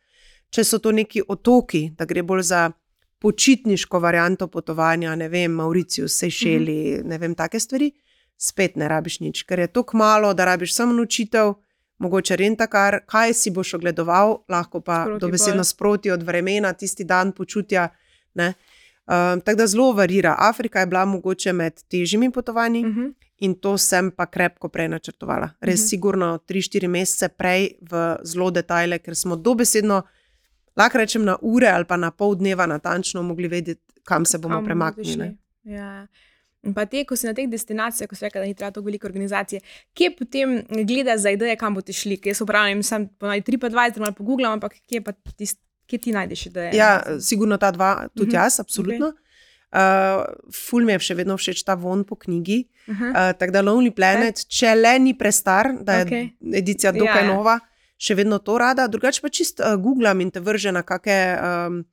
[0.51, 2.71] Če so to neki otoki, da gre bolj za
[3.19, 7.05] počitniško varianto potovanja, ne vem, Mauricius, Sejšeli, mm -hmm.
[7.05, 7.93] ne vem, take stvari,
[8.39, 11.55] spet ne rabiš nič, ker je tako malo, da rabiš samo nočitev,
[11.99, 15.65] mogoče rentakar, kaj si boš ogledoval, lahko pa Sproti dobesedno pol.
[15.65, 17.89] sproti od vremena, tisti dan počutja.
[18.35, 18.55] Ne?
[19.07, 20.35] Um, tako da zelo varira.
[20.39, 23.13] Afrika je bila mogoče med težjimi potovanji, Uh -huh.
[23.39, 25.51] In to sem pa krepko prej načrtovala.
[25.61, 25.83] Res, Mhm.
[25.83, 25.89] mhm.
[25.89, 30.03] sigurno 3-4 mesece prej v zelo detajle, ker smo dobesedno,
[30.77, 34.61] lahko rečem, na ure ali pa na pol dneva natančno mogli vedeti, kam se bomo
[34.61, 35.35] Kam premaknili.
[35.65, 36.07] Ja.
[36.67, 38.89] In pa te, ko si na teh destinacijah, ko si rekel, da ni treba tako
[38.89, 39.61] velike organizacije,
[39.95, 40.57] kje potem
[40.89, 42.19] gledaš za ideje, kam boste šli?
[42.25, 46.73] Jaz upravljam, sem ponaj TripAdvisor ali pogooglam, ampak kje pa tist, kje ti najdeš ideje?
[46.75, 46.91] Ja,
[47.23, 48.43] sigurno ta dva, tudi Mhm, mhm.
[48.43, 49.13] jaz, absolutno.
[49.13, 49.23] Okay.
[49.77, 50.23] Uh,
[50.55, 52.63] ful mi je še vedno všeč ta von po knjigi.
[52.87, 53.07] Aha.
[53.11, 56.29] Uh, tako da Lonely Planet, če le ni prestar, da je okay.
[56.55, 57.33] edicija dokaj Ja, ja.
[57.35, 57.59] ja.
[57.99, 58.87] Še vedno to rada.
[58.89, 61.85] Drugače pa čist uh, googlam in te vrže na kakšne um,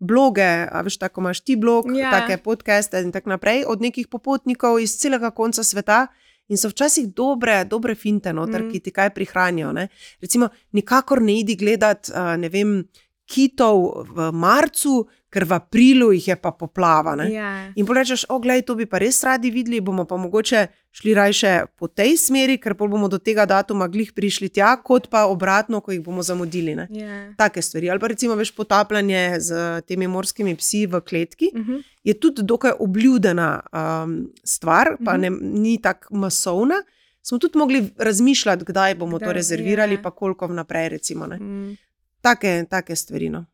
[0.00, 2.08] bloge, a veš, tako imaš ti blog, Ja.
[2.08, 2.10] ja.
[2.10, 6.06] take podcaste in tako naprej, od nekih popotnikov iz celega konca sveta.
[6.50, 8.66] In so včasih dobre, dobre finte, noter, Mm.
[8.66, 8.70] mm.
[8.72, 9.72] ki ti kaj prihranijo.
[9.72, 9.88] Ne?
[10.20, 12.88] Recimo, nikakor ne idi gledati, uh, ne vem,
[13.30, 17.14] kitov v marcu, ker v aprilu jih je pa poplava.
[17.14, 17.30] ne.
[17.30, 17.72] Ja.
[17.72, 21.32] In porečeš, oglej, to bi pa res radi videli, bomo pa mogoče šli raje
[21.72, 25.80] po tej smeri, ker pol bomo do tega datuma glih prišli tja, kot pa obratno,
[25.80, 26.74] ko jih bomo zamudili.
[26.74, 26.88] Ne.
[26.90, 27.34] Ja.
[27.36, 27.88] Take stvari.
[27.88, 29.50] Ali pa recimo veš potapljanje z
[29.82, 31.76] temi morskimi psi v kletki, Mhm.
[32.04, 34.14] je tudi dokaj obljudena um,
[34.44, 35.20] stvar, pa Mhm.
[35.20, 36.82] ne, ni tako masovna.
[37.22, 40.02] Smo tudi mogli razmišljati, kdaj bomo Kdaj, to rezervirali, ja.
[40.02, 40.88] pa koliko vnaprej.
[40.88, 41.36] Recimo, ne.
[41.36, 41.76] Mm.
[42.20, 43.28] take, take stvari.
[43.28, 43.44] No.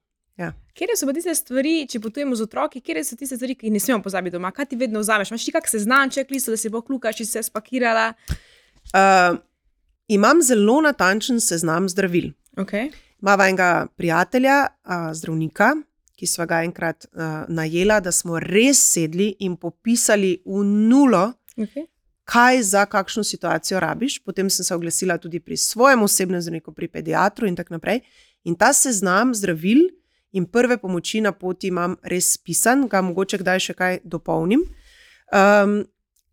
[0.76, 3.72] Kje so pa tiste stvari, če potujemo z otroki, kje so tiste stvari, ki jih
[3.72, 4.50] ne smemo pozabiti doma?
[4.52, 5.30] Kaj ti vedno vzameš?
[5.32, 8.10] Imaš ti kak seznanček, listo, da si bo klukaš, če si se spakirala?
[8.92, 9.38] Uh,
[10.12, 12.34] imam zelo natančen seznam zdravil.
[12.60, 12.90] Okay.
[13.24, 15.72] Mava enega prijatelja, uh, zdravnika,
[16.16, 21.86] ki sva ga enkrat uh, najela, da smo res sedli in popisali v nulo, Okay.
[22.28, 24.18] kaj za kakšno situacijo rabiš.
[24.20, 28.02] Potem sem se oglasila tudi pri svojem osebnem zdravniku, pri pediatru in tako naprej.
[28.44, 29.86] In ta seznam zdravil
[30.32, 34.64] in prve pomoči na poti imam res pisan, ga mogoče kdaj še kaj dopolnim.
[35.32, 35.84] Um,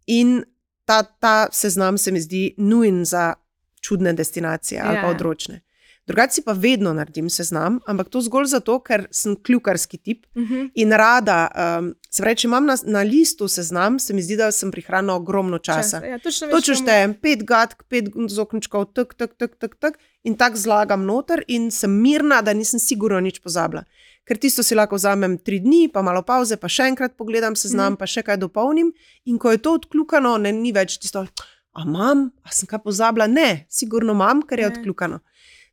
[0.08, 0.44] in
[0.86, 3.34] ta, ta seznam se mi zdi nujen za
[3.82, 5.10] čudne destinacije ali pa Ja.
[5.10, 5.62] odročne.
[6.06, 10.70] Drugače pa vedno naredim seznam, ampak to zgolj zato, ker sem kljukarski tip Uh -huh.
[10.76, 11.48] in rada.
[11.80, 15.16] Um, se pravi, če imam na, na listu seznam, se mi zdi, da sem prihranila
[15.16, 15.98] ogromno časa.
[16.00, 20.58] Ja, točno Točno štejem, pet gatk, pet zokničkov, tak, tak, tak, tak, tak, in tako
[20.58, 23.84] zlagam noter, in sem mirna, da nisem sigurno nič pozabila.
[24.26, 27.86] Ker tisto si lahko vzamem tri dni, pa malo pauze, pa še enkrat pogledam seznam,
[27.86, 27.94] Mhm.
[27.94, 27.98] mm.
[27.98, 28.92] pa še kaj dopolnim.
[29.26, 31.28] In ko je to odkljukano, ne, ni več tisto,
[31.74, 33.28] a imam, a sem kaj pozabila.
[33.28, 34.76] Ne, sigurno imam, ker je Ne.
[34.78, 35.20] odkljukano.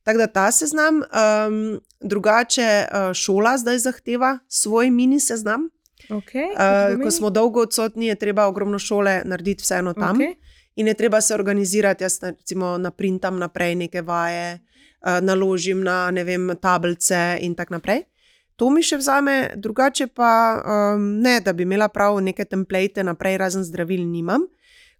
[0.02, 5.68] Tako da ta seznam, um, drugače uh, šola zdaj zahteva svoj mini seznam.
[6.10, 7.10] Okay, Uh, ko pomeni?
[7.10, 10.16] smo dolgo odsotni, je treba ogromno šole narediti vseeno tam.
[10.16, 10.34] Okej.
[10.76, 14.58] In je treba se organizirati, jaz na- recimo naprintam naprej neke vaje,
[15.00, 18.02] uh, naložim na ne vem, tablice in tako naprej.
[18.56, 20.62] To mi še vzame, drugače pa
[20.94, 24.42] um, ne, da bi imela prav neke template naprej, razen zdravil, nimam.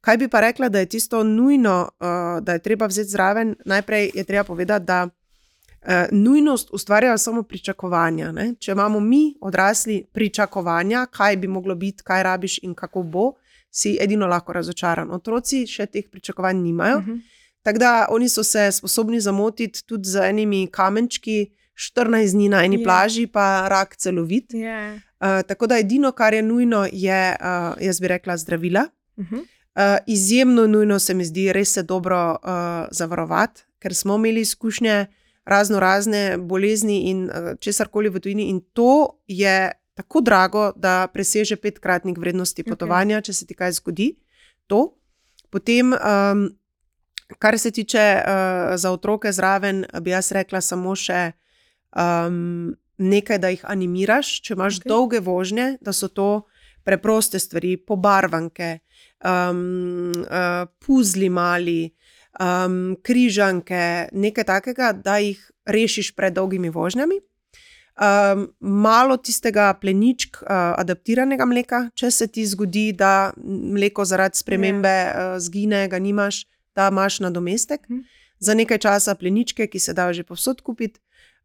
[0.01, 3.55] Kaj bi pa rekla, da je tisto nujno, uh, da je treba vzeti zraven?
[3.65, 8.33] Najprej je treba povedati, da uh, nujnost ustvarjajo samo pričakovanja.
[8.33, 8.55] Ne?
[8.59, 13.33] Če imamo mi, odrasli, pričakovanja, kaj bi moglo biti, kaj rabiš in kako bo,
[13.71, 15.11] si edino lahko razočaran.
[15.11, 17.01] Otroci še teh pričakovanj nimajo.
[17.01, 17.17] Mhm.
[17.63, 22.81] Tako da oni so se sposobni zamotiti tudi z enimi kamenčki, 14 dni na eni
[22.81, 22.85] Ja.
[22.85, 24.55] plaži, pa rak celovit.
[24.55, 24.95] Ja.
[25.21, 28.87] Uh, tako da edino, kar je nujno, je, uh, jaz bi rekla, zdravila.
[29.19, 29.35] Mhm.
[29.37, 29.60] Uh,
[30.07, 35.07] izjemno nujno se mi zdi res se dobro uh, zavarovati, ker smo imeli izkušnje
[35.45, 41.09] razno razne bolezni in uh, česar koli v tujini, in to je tako drago, da
[41.13, 43.25] preseže petkratnik vrednosti potovanja, okay.
[43.25, 44.15] če se ti kaj zgodi.
[44.67, 44.95] To.
[45.51, 46.47] Potem, um,
[47.39, 51.33] kar se tiče uh, za otroke zraven, bi jaz rekla samo še
[51.97, 54.89] um, nekaj, da jih animiraš, če imaš okay.
[54.89, 56.31] dolge vožnje, da so to
[56.85, 58.79] preproste stvari, pobarvanke,
[59.25, 61.91] um, uh, puzli mali,
[62.41, 67.21] um, križanke, nekaj takega, da jih rešiš pred dolgimi vožnjami.
[68.01, 74.95] Um, malo tistega pleničk, uh, adaptiranega mleka, če se ti zgodi, da mleko zaradi spremembe
[75.05, 77.85] uh, zgine, ga nimaš, da imaš nadomestek.
[77.91, 78.01] Mhm.
[78.41, 80.97] Za nekaj časa pleničke, ki se dajo že povsod kupiti,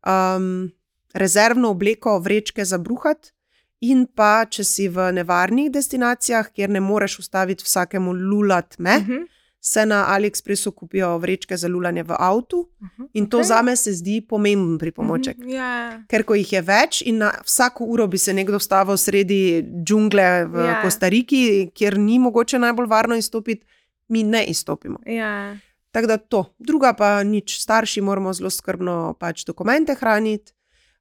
[0.07, 0.71] um,
[1.11, 3.34] rezervno obleko, vrečke za bruhat,
[3.81, 9.23] in pa če si v nevarnih destinacijah, kjer ne moreš ustaviti vsakemu lulat me, Mhm.
[9.61, 12.69] se na AliExpressu kupijo vrečke za lulanje v avtu.
[12.81, 13.03] Mhm.
[13.13, 13.43] In to okay.
[13.43, 15.37] za me se zdi pomemben pripomoček.
[15.37, 15.49] Mhm.
[15.49, 16.03] Ja.
[16.07, 20.45] Ker ko jih je več, in na vsako uro bi se nekdo stavil sredi džungle
[20.45, 20.65] v Ja.
[20.65, 20.81] ja.
[20.81, 23.65] Kostariki, kjer ni mogoče najbolj varno izstopiti,
[24.09, 24.99] mi ne izstopimo.
[25.05, 25.57] Ja.
[25.91, 26.45] Tako da to.
[26.59, 30.51] Druga pa nič, starši moramo zelo skrbno pač dokumente hraniti,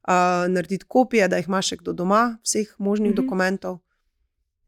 [0.04, 0.12] uh,
[0.48, 3.14] narediti kopije, da jih ima še kdo doma, vseh možnih Mhm.
[3.14, 3.24] mhm.
[3.24, 3.78] dokumentov.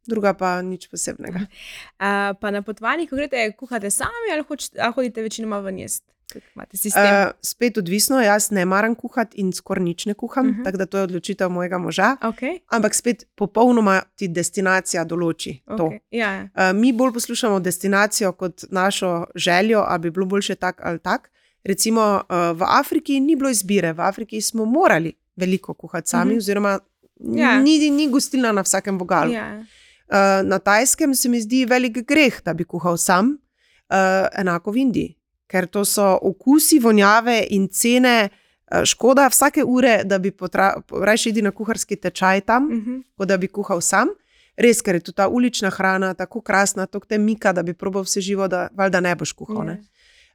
[0.07, 1.40] Druga pa nič posebnega.
[1.96, 6.07] Uh, pa na potovanjih, ko greste, kuhate sami ali, hoč, ali hodite večinoma ven jesti?
[6.87, 10.61] Uh, spet odvisno, jaz ne maram kuhati in skoraj nič ne kuham, uh Mhm.
[10.61, 10.64] -huh.
[10.64, 12.16] tako da to je odločitev mojega moža.
[12.22, 12.59] okay.
[12.68, 15.72] Ampak spet popolnoma ti destinacija določi to.
[15.77, 15.99] Okay.
[16.11, 16.49] Ja.
[16.55, 21.31] Uh, mi bolj poslušamo destinacijo kot našo željo, ali bi bilo boljše tak ali tak.
[21.64, 26.35] Recimo uh, v Afriki ni bilo izbire, v Afriki smo morali veliko kuhati sami, mm
[26.35, 26.38] -hmm.
[26.38, 26.79] oziroma
[27.20, 27.61] Ja.
[27.61, 29.33] ni, ni gostilna na vsakem vogalu.
[29.33, 29.64] Ja.
[30.09, 33.38] Uh, na Tajskem se mi zdi velik greh, da bi kuhal sam,
[33.90, 35.16] uh, enako v Indiji,
[35.49, 38.29] ker to so okusi, vonjave in cene.
[38.72, 40.33] uh, Škoda vsake ure, da bi
[40.90, 42.77] raje šel na kuharski tečaj tam, mm.
[42.77, 43.01] Mhm.
[43.16, 44.09] kot da bi kuhal sam.
[44.57, 48.03] Res, ker je tu ta ulična hrana tako krasna, tako te mika, da bi probal
[48.03, 49.66] vse živo, da valjda ne boš kuhal.
[49.66, 49.83] Ne?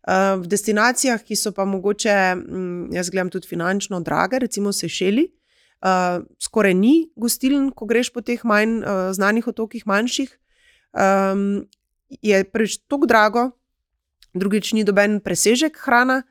[0.02, 5.28] Uh, v destinacijah, ki so pa mogoče, mm, jaz gledam tudi finančno drage, recimo Sešeli,
[5.82, 10.30] Uh, skoraj ni gostiln, ko greš po teh manj uh, znanih otokih, manjših.
[10.94, 11.66] Um,
[12.22, 13.48] je prvič tako drago,
[14.38, 16.22] drugič ni doben presežek hrana.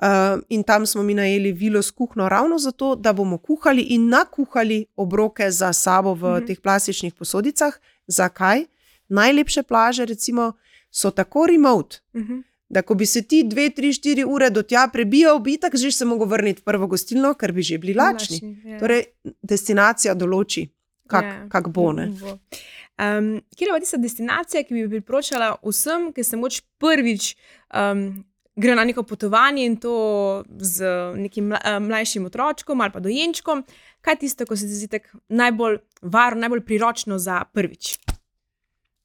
[0.00, 4.08] Uh, in tam smo mi najeli vilo s kuhno, ravno zato, da bomo kuhali in
[4.08, 6.46] nakuhali obroke za sabo v mm -hmm.
[6.46, 7.72] teh plastičnih posodicah.
[8.06, 8.64] Zakaj?
[9.08, 10.52] Najlepše plaže, recimo,
[10.90, 12.42] so tako remote, mm -hmm.
[12.70, 15.90] Da ko bi se ti dve, tri, štiri ure do tja prebijal, bi tako že
[15.92, 18.36] se mogel vrniti v prvo gostilno, ker bi že bili lačni.
[18.36, 18.78] lačni ja.
[18.78, 19.04] Torej,
[19.42, 20.68] destinacija določi,
[21.10, 21.46] kako ja.
[21.50, 21.90] kak bo.
[21.90, 27.34] Um, kje je pa tista destinacija, ki bi priporočala vsem, ki se moč prvič
[27.74, 28.22] um,
[28.60, 30.84] gre na neko potovanje in to z
[31.16, 33.64] nekim mlajšim otročkom ali pa dojenčkom?
[34.00, 37.96] Kaj je tisto, ko se ti zdi najbolj varno, najbolj priročno za prvič?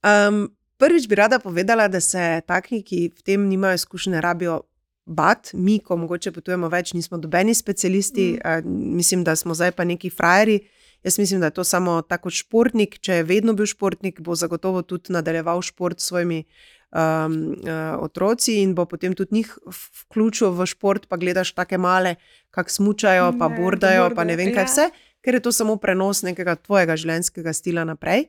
[0.06, 4.62] Um, prvič bi rada povedala, da se taki, ki v tem nimajo izkušnje, rabijo
[5.06, 5.52] bat.
[5.54, 8.96] Mi, ko mogoče potujemo več, nismo dobeni specialisti, mm.
[8.96, 10.60] mislim, da smo zdaj pa neki frajeri.
[11.06, 12.98] Jaz mislim, da je to samo tako športnik.
[13.00, 18.56] Če je vedno bil športnik, bo zagotovo tudi nadaljeval šport s svojimi um, uh, otroci
[18.64, 19.52] in bo potem tudi njih
[20.02, 21.06] vključil v šport.
[21.08, 22.16] Pa gledaš take male,
[22.50, 24.72] kako smučajo, pa ne, bordajo, pa ne vem kaj ja.
[24.72, 24.90] vse,
[25.22, 28.26] ker je to samo prenos nekega tvojega življenjskega stila naprej.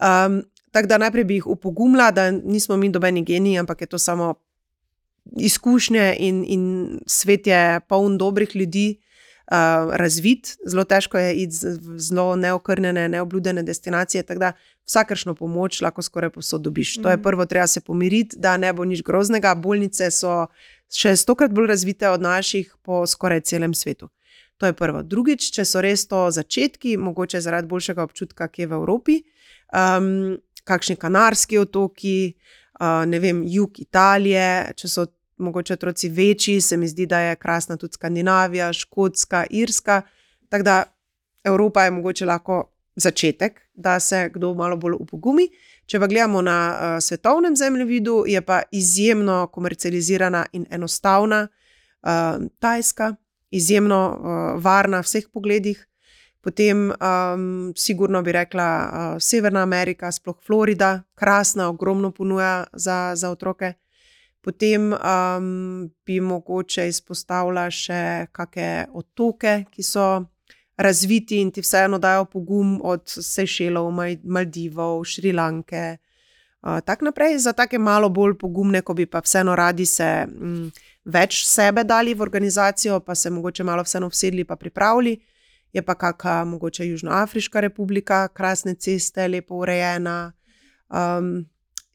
[0.00, 0.40] Um,
[0.76, 4.34] tako da najprej bi jih upogumila, da nismo mi dobeni geniji, ampak je to samo
[5.36, 6.64] izkušnje in, in
[7.06, 8.98] svet je poln dobrih ljudi
[9.46, 14.22] uh, razvit, zelo težko je iti v zelo neokrnjene, neobljudene destinacije.
[14.22, 14.52] Tako da
[14.84, 16.98] vsakršno pomoč lahko skoraj posodobiš.
[16.98, 17.02] Mm.
[17.02, 17.22] To je mhm.
[17.22, 19.54] prvo, treba se pomiriti, da ne bo nič groznega.
[19.54, 20.46] Bolnice so
[20.92, 24.10] še stokrat bolj razvite od naših po skoraj celem svetu.
[24.60, 25.02] To je prvo.
[25.02, 29.16] Drugič, če so res to začetki, mogoče zaradi boljšega občutka, ki je v Evropi,
[29.72, 32.34] um, kakšni kanarski otoki,
[32.80, 35.06] uh, ne vem, jug Italije, če so
[35.38, 40.02] mogoče otroci večji, se mi zdi, da je krasna tudi Skandinavija, Škotska, Irska.
[40.48, 40.82] Tako da
[41.44, 42.64] Evropa je mogoče lahko
[42.96, 45.48] začetek, da se kdo malo bolj upogumi.
[45.86, 53.14] Če pa gledamo na uh, svetovnem zemljevidu, je pa izjemno komercializirana in enostavna uh, Tajska,
[53.50, 55.86] izjemno uh, varna v vseh pogledih.
[56.46, 63.30] Potem, um, sigurno bi rekla, uh, Severna Amerika, sploh Florida, krasna, ogromno ponuja za, za
[63.30, 63.72] otroke.
[64.40, 70.06] Potem um, bi mogoče izpostavila še kakšne otoke, ki so
[70.78, 73.90] razviti in ti vseeno dajo pogum, od Sejšelov,
[74.22, 75.96] Maldivov, Šrilanke.
[76.62, 80.68] Uh, tako naprej, za take malo bolj pogumne, ko bi pa vseeno radi se m,
[81.10, 85.18] več sebe dali v organizacijo, pa se mogoče malo vseeno usedli in pripravili.
[85.76, 90.32] Je pa kakšna mogoče Južnoafriška republika, krasne ceste, lepo urejena.
[90.88, 91.44] Um,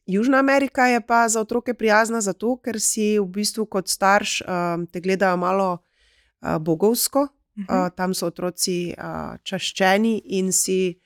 [0.06, 4.86] Južna Amerika je pa za otroke prijazna zato, ker si v bistvu kot starš um,
[4.86, 7.20] te gledajo malo uh, bogovsko.
[7.22, 7.86] Uh -huh.
[7.86, 11.00] uh, tam so otroci uh, čaščeni in si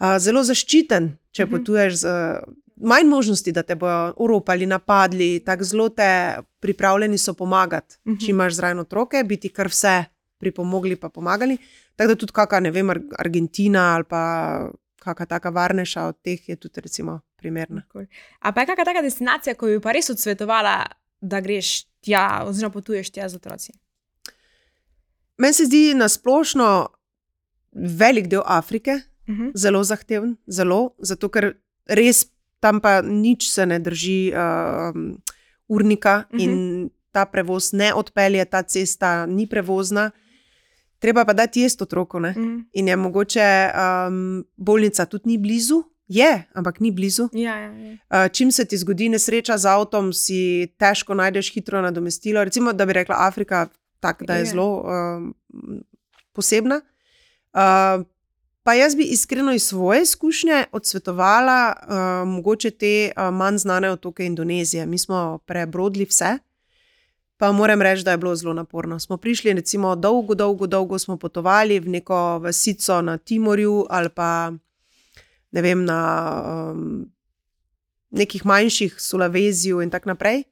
[0.00, 1.54] uh, zelo zaščiten, če uh mhm.
[1.54, 1.58] -huh.
[1.58, 5.40] potuješ z uh, manj možnosti, da te bodo uropali, napadli.
[5.44, 7.96] Tako zelo te pripravljeni so pomagati.
[8.04, 8.24] Uh -huh.
[8.24, 10.04] Če imaš zraven otroke, biti kar vse
[10.42, 11.58] pripomogli, pa pomagali.
[11.96, 14.22] Tako da tudi kakšna, ne vem, Argentina ali pa
[15.02, 17.84] kakšna taka varnejša od teh je tudi, recimo, primerna.
[18.40, 20.76] A pa je kakšna taka destinacija, ko bi pa res odsvetovala,
[21.22, 23.72] da greš tja, oziroma potuješ tja z otroci?
[25.38, 26.68] Meni se zdi na splošno
[27.72, 29.42] velik del Afrike uh mhm.
[29.42, 29.50] -huh.
[29.54, 31.54] zelo zahteven, zelo, zato ker
[31.86, 32.26] res
[32.60, 34.94] tam pa nič se ne drži uh,
[35.68, 36.42] urnika uh -huh.
[36.44, 40.10] in ta prevoz ne odpelje, ta cesta ni prevozna
[41.02, 42.20] treba pa dati jesti otroku.
[42.20, 42.64] Mm.
[42.72, 45.82] In je mogoče um, bolnica tudi ni blizu.
[46.08, 47.28] Je, ampak ni blizu.
[47.32, 47.92] Ja, ja, ja.
[47.92, 52.44] Uh, čim se ti zgodi nesreča z avtom, si težko najdeš hitro nadomestilo.
[52.44, 53.66] Recimo, da bi rekla Afrika,
[54.00, 54.50] tak, da je, je.
[54.52, 55.32] zelo um,
[56.32, 56.80] posebna.
[57.54, 58.04] Uh,
[58.62, 64.26] pa jaz bi iskreno iz svoje izkušnje odsvetovala uh, mogoče te uh, manj znane otoke
[64.26, 64.86] Indonezije.
[64.86, 66.38] Mi smo prebrodili vse.
[67.42, 68.98] Pa moram reči, da je bilo zelo naporno.
[68.98, 74.52] Smo prišli, recimo, dolgo, dolgo, dolgo smo potovali v neko vasico na Timorju ali pa
[75.50, 75.98] ne vem, na
[76.46, 77.10] um,
[78.10, 80.44] nekih manjših Sulaveziju in tako naprej,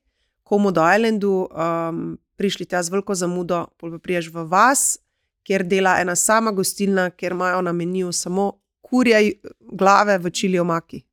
[0.43, 4.99] Komodo Islandu, um, prišli tja z veliko zamudo, pa priješ v vas,
[5.47, 11.05] kjer dela ena sama gostilna, kjer imajo na meniju samo kurje glave v čili omaki.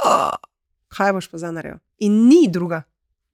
[0.00, 0.32] Oh,
[0.88, 1.76] kaj boš pa zanaril?
[1.98, 2.82] In ni druga,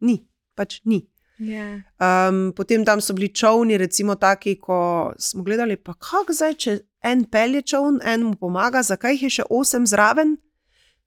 [0.01, 0.19] ni,
[0.59, 1.12] pač ni.
[1.39, 1.81] Yeah.
[1.99, 2.29] Ja.
[2.29, 4.79] Um, potem tam so bili čovni, recimo, taki, ko
[5.19, 9.31] smo gledali, pa kako zdaj, če en pelje čovn, en mu pomaga, zakaj jih je
[9.31, 10.37] še osem zraven,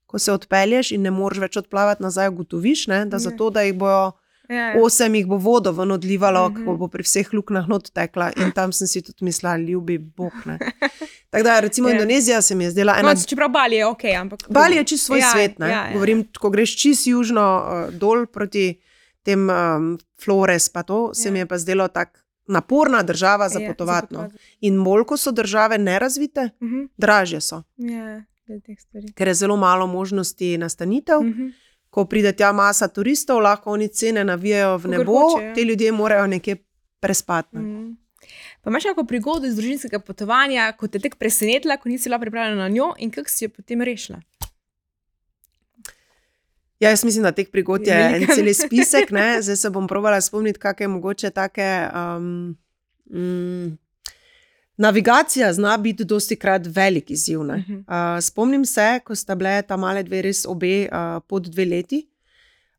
[0.05, 3.13] ko se odpelješ in ne moreš več odplavati nazaj, ugotoviš, ne, da, yeah.
[3.13, 3.19] Ja.
[3.21, 4.11] zato, da jih bojo
[4.45, 4.73] Ja, ja.
[4.77, 6.65] osem jih bo vodo ven odlivalo, Mhm.
[6.65, 8.27] ko bo pri vseh luknjah not tekla.
[8.35, 10.33] In tam sem si tudi mislila, ljubi Bog.
[10.45, 10.59] ne.
[11.31, 11.93] Tako da, recimo, Ja.
[11.93, 13.15] Indonezija se mi je zdela No, ena.
[13.17, 14.39] čeprav Bali je ok, ampak.
[14.49, 15.59] Bali je čisto svoj Ja, svet.
[15.59, 15.65] Ne?
[15.65, 15.93] ja, ja.
[15.93, 18.77] Govorim, ko greš čist južno uh, dol proti
[19.25, 21.31] tem um, Flores, pa to se Ja.
[21.31, 24.13] mi je pa zdelo tako naporna država za Ja, potovati.
[24.13, 24.29] no.
[24.61, 26.85] In bolj, ko so države nerazvite, Mhm.
[26.97, 28.23] dražje so, Ja,
[29.13, 31.21] ker je zelo malo možnosti nastanitev.
[31.21, 31.47] Mhm.
[31.89, 35.55] Ko pride tja masa turistov, lahko oni cene navijajo v nebo, hočejo.
[35.55, 36.55] te ljudje morajo nekje
[36.99, 37.49] prespati.
[37.51, 37.61] ne.
[37.61, 37.91] Mhm.
[38.61, 42.19] Pa imaš kako prigodo iz družinskega potovanja, ko te je tek presenetila, ko nisi bila
[42.19, 44.21] pripravljena na njo in kako si jo potem rešila?
[46.79, 49.11] Ja, jaz mislim, da teh prigod je Je en cel spisek.
[49.11, 49.41] Ne?
[49.41, 51.87] Zdaj se bom provala spomniti, kakšne mogoče take.
[51.95, 52.57] Um,
[53.11, 53.77] mm,
[54.77, 57.43] navigacija zna biti dosti krat velik izziv.
[57.43, 57.57] ne.
[57.57, 57.73] Mhm.
[57.73, 62.07] Uh, spomnim se, ko sta bile ta male dve res obe uh, pod dve leti.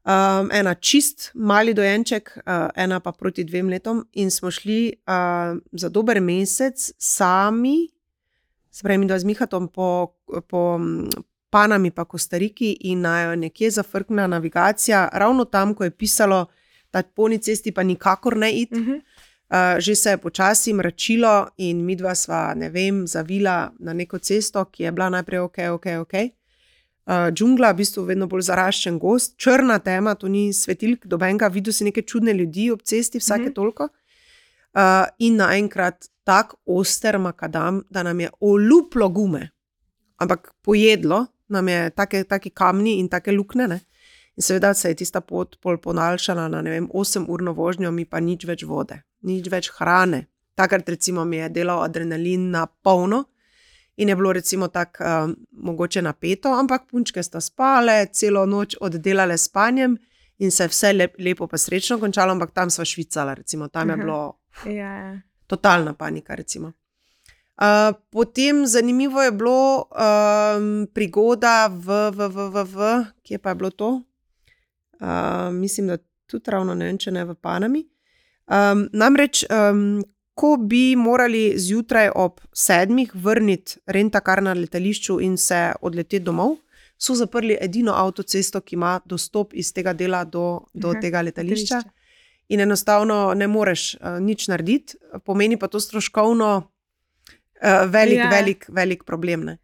[0.06, 5.58] Um, ena čist mali dojenček, uh, ena pa proti dvem letom, in smo šli uh,
[5.72, 7.88] za dober mesec sami,
[8.70, 10.14] se pravi, mi dva z Mihatom po,
[10.48, 10.78] po
[11.50, 16.46] Panami, pa Kostariki, in naj jo nekje zafrkne navigacija, ravno tam, ko je pisalo,
[16.92, 18.72] da po ni cesti pa nikakor ne id.
[18.72, 19.00] Mhm.
[19.46, 24.18] Uh, že se je počasi mračilo, in mi dva sva, ne vem, zavila na neko
[24.18, 26.14] cesto, ki je bila najprej ok, ok, ok.
[27.06, 31.72] Uh, džungla, v bistvu vedno bolj zaraščen gost, črna tema, to ni svetilk, dobenga, videl
[31.72, 33.54] si neke čudne ljudi ob cesti, vsake mm -hmm.
[33.54, 33.88] toliko.
[34.74, 39.50] Uh, in naenkrat tak oster makadam, da nam je oluplo gume,
[40.18, 43.68] ampak pojedlo nam je take, take kamni in take luknje.
[43.68, 43.80] Ne?
[44.36, 48.44] In seveda se je tista pot pol ponaljšala na vem, 8-urno vožnjo, mi pa nič
[48.44, 50.26] več vode, nič več hrane.
[50.54, 53.24] Takrat recimo mi je delal adrenalin na polno
[53.96, 59.38] in je bilo recimo tako um, mogoče napeto, ampak punčke sta spale, celo noč oddelale
[59.38, 59.96] s spanjem
[60.38, 63.90] in se je vse lep, lepo pa srečno končalo, ampak tam sva švicala, recimo tam
[63.90, 65.20] je bilo Ja, ja.
[65.46, 66.34] totalna panika.
[66.34, 66.72] recimo.
[67.56, 72.78] Uh, potem zanimivo je bilo um, prigoda v, v, v, v, v,
[73.24, 73.90] kje pa je bilo to?
[75.00, 77.80] Uh, mislim, da tudi ravno ne vem, če ne v Panami.
[78.44, 80.04] Um, namreč, um,
[80.36, 86.58] ko bi morali zjutraj ob sedmih vrniti rentakar na letališču in se odleteti domov,
[87.00, 91.80] so zaprli edino avtocesto, ki ima dostop iz tega dela do, do Aha, tega letališča
[91.80, 92.52] letališče.
[92.52, 96.68] in enostavno ne moreš uh, nič narediti, pomeni pa to stroškovno
[97.62, 98.30] uh, velik, Ja.
[98.30, 99.44] velik, velik problem.
[99.44, 99.58] Ne?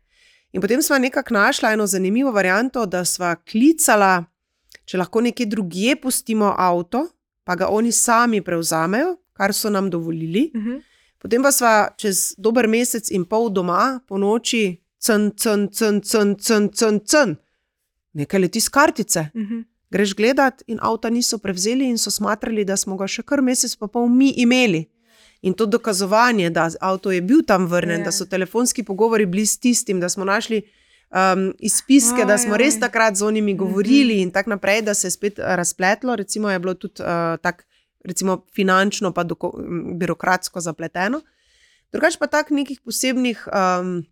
[0.53, 4.25] In potem smo nekako našli eno zanimivo varianto, da smo klicala,
[4.85, 7.07] če lahko nekje drugje pustimo avto,
[7.45, 10.51] pa ga oni sami prevzamejo, kar so nam dovolili.
[10.55, 10.79] Mhm.
[11.19, 16.35] Potem pa smo čez dober mesec in pol doma po noči, cn, cn, cn, cn,
[16.37, 17.35] cn, cn, cn.
[18.15, 19.31] nekaj leti z kartice.
[19.35, 19.61] Mhm.
[19.91, 23.77] Greš gledat, in avta niso prevzeli, in so smatrali, da smo ga še kar mesec
[23.77, 24.87] pa pol mi imeli.
[25.43, 28.05] In to dokazovanje, da avto je bil tam vrnen, Ja.
[28.05, 30.63] da so telefonski pogovori bili s tistim, da smo našli
[31.11, 35.07] um, izpiske, da smo Oj, res takrat z onimi govorili in tako naprej, da se
[35.07, 36.17] je spet eh, razpletlo.
[36.17, 37.65] Recimo je bilo tudi uh, tako,
[38.05, 39.53] recimo finančno, pa doko,
[39.99, 41.21] birokratsko zapleteno.
[41.93, 43.49] Drugač pa tak nekih posebnih.
[43.53, 44.05] Um,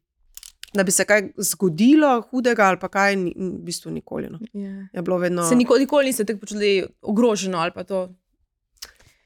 [0.73, 4.29] Da bi se kaj zgodilo, hudega ali pa kaj, v bistvu nikoli.
[4.31, 4.39] No.
[4.53, 4.87] Ja.
[4.93, 5.43] Je bilo vedno.
[5.49, 8.15] Se nikoli, nikoli niste tako počutili ogroženo ali pa to.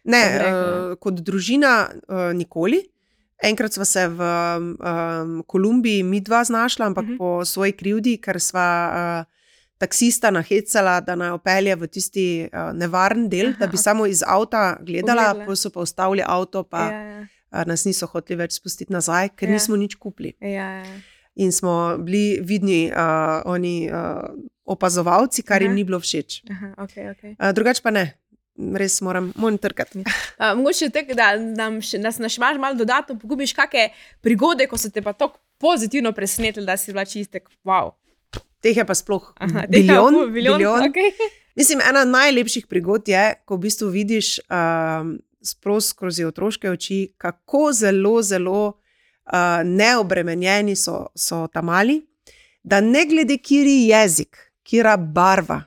[0.05, 2.83] Ne, uh, kot družina, uh, nikoli.
[3.43, 7.15] Enkrat smo se v um, Kolumbiji, mi dva, znašla, ampak uh Mhm.
[7.15, 7.19] -huh.
[7.19, 9.33] po svoji krivdi, ker sva uh,
[9.79, 13.57] taksista nahecala, da naj opelje v tisti uh, nevaren del, Aha.
[13.59, 17.27] da bi samo iz avta gledala, pa so pa ustavili avto, pa Ja, ja.
[17.53, 19.53] uh, nas niso hoteli več spustiti nazaj, ker Ja.
[19.53, 20.33] nismo nič kupili.
[20.41, 20.85] Ja, ja.
[21.37, 24.29] In smo bili vidni, uh, oni uh,
[24.65, 25.75] opazovalci, kar jim Aha.
[25.75, 26.43] ni bilo všeč.
[26.51, 27.31] Aha, okay, okay.
[27.41, 28.15] Uh, drugač pa ne,
[28.55, 30.05] res moram, moram trkati.
[30.05, 33.89] Uh, mogoče tek, da nam še, da se naš imaš malo dodatno pogubiš, kakšne
[34.23, 37.49] prigode, ko so te pa tako pozitivno presenetili, da si bila čistek.
[37.67, 37.95] Wow.
[38.65, 40.15] Teh je pa sploh Aha, bilijon.
[40.15, 40.89] tega, bilijon, bilijon.
[40.91, 41.13] Okay.
[41.59, 47.69] Mislim, ena najlepših prigod je, ko v bistvu vidiš um, sprost skozi otroške oči, kako
[47.73, 52.01] zelo, zelo uh, neobremenjeni so, so tam mali,
[52.63, 55.61] da ne glede, kiri jezik, kira barva,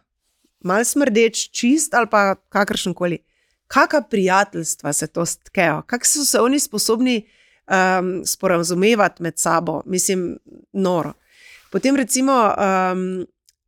[0.60, 3.20] mal smrdeč, čist ali pa kakršen koli,
[3.68, 7.28] kakšna prijateljstva se to stkejo, kako so se oni sposobni
[7.68, 10.38] um, sporazumevati med sabo, mislim,
[10.74, 11.14] noro.
[11.72, 13.20] Potem recimo um,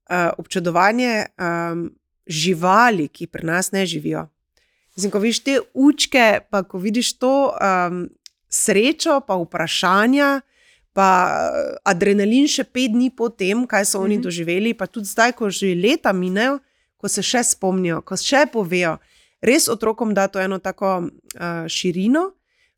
[0.10, 1.92] uh, občudovanje um,
[2.28, 4.28] živali, ki pri nas ne živijo.
[4.96, 8.10] Mislim, ko vidiš te učke, pa ko vidiš to um,
[8.50, 10.42] srečo, pa vprašanja,
[10.94, 11.10] pa
[11.52, 14.24] uh, adrenalin še pet dni po tem, kaj so oni Mhm.
[14.24, 16.60] doživeli, pa tudi zdaj, ko že leta minejo,
[17.00, 18.98] ko se še spomnijo, ko še povejo,
[19.46, 22.30] res otrokom da to eno tako uh, širino,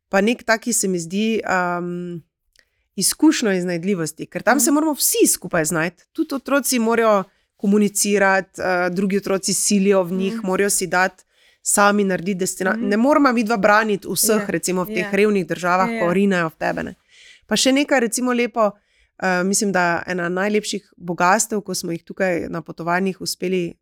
[0.09, 1.39] pa nek taki se mi zdi.
[1.45, 2.21] Um,
[2.99, 6.03] Izkušnjo iznajdljivosti, ker tam se moramo vsi skupaj znajti.
[6.11, 7.23] Tudi otroci morajo
[7.55, 10.45] komunicirati, uh, drugi otroci silijo v njih, mm.
[10.45, 11.23] morajo si dati
[11.63, 12.83] sami narediti destinacijo.
[12.83, 12.89] Mm.
[12.89, 14.49] Ne moramo mi dva braniti vseh, yeah.
[14.49, 15.13] Ja, recimo v teh yeah.
[15.13, 15.17] Ja.
[15.17, 15.99] revnih državah, yeah.
[15.99, 16.13] ko ja.
[16.13, 16.83] rinajo v tebe.
[16.83, 16.95] Ne.
[17.47, 22.49] Pa še nekaj, recimo, lepo, uh, mislim, da ena najlepših bogastev, ko smo jih tukaj
[22.49, 23.77] na potovanjih uspeli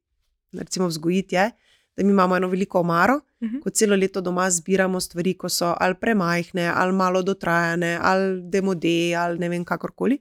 [0.54, 1.52] recimo, vzgojiti, je,
[1.98, 3.56] da mi imamo eno veliko omaro, uh mhm.
[3.56, 3.64] -huh.
[3.64, 9.16] ko celo leto doma zbiramo stvari, ko so ali premajhne, ali malo dotrajane, ali demode,
[9.16, 10.20] ali ne vem, kakorkoli.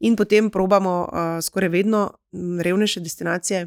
[0.00, 2.10] In potem probamo uh, skoraj vedno
[2.62, 3.66] revnejše destinacije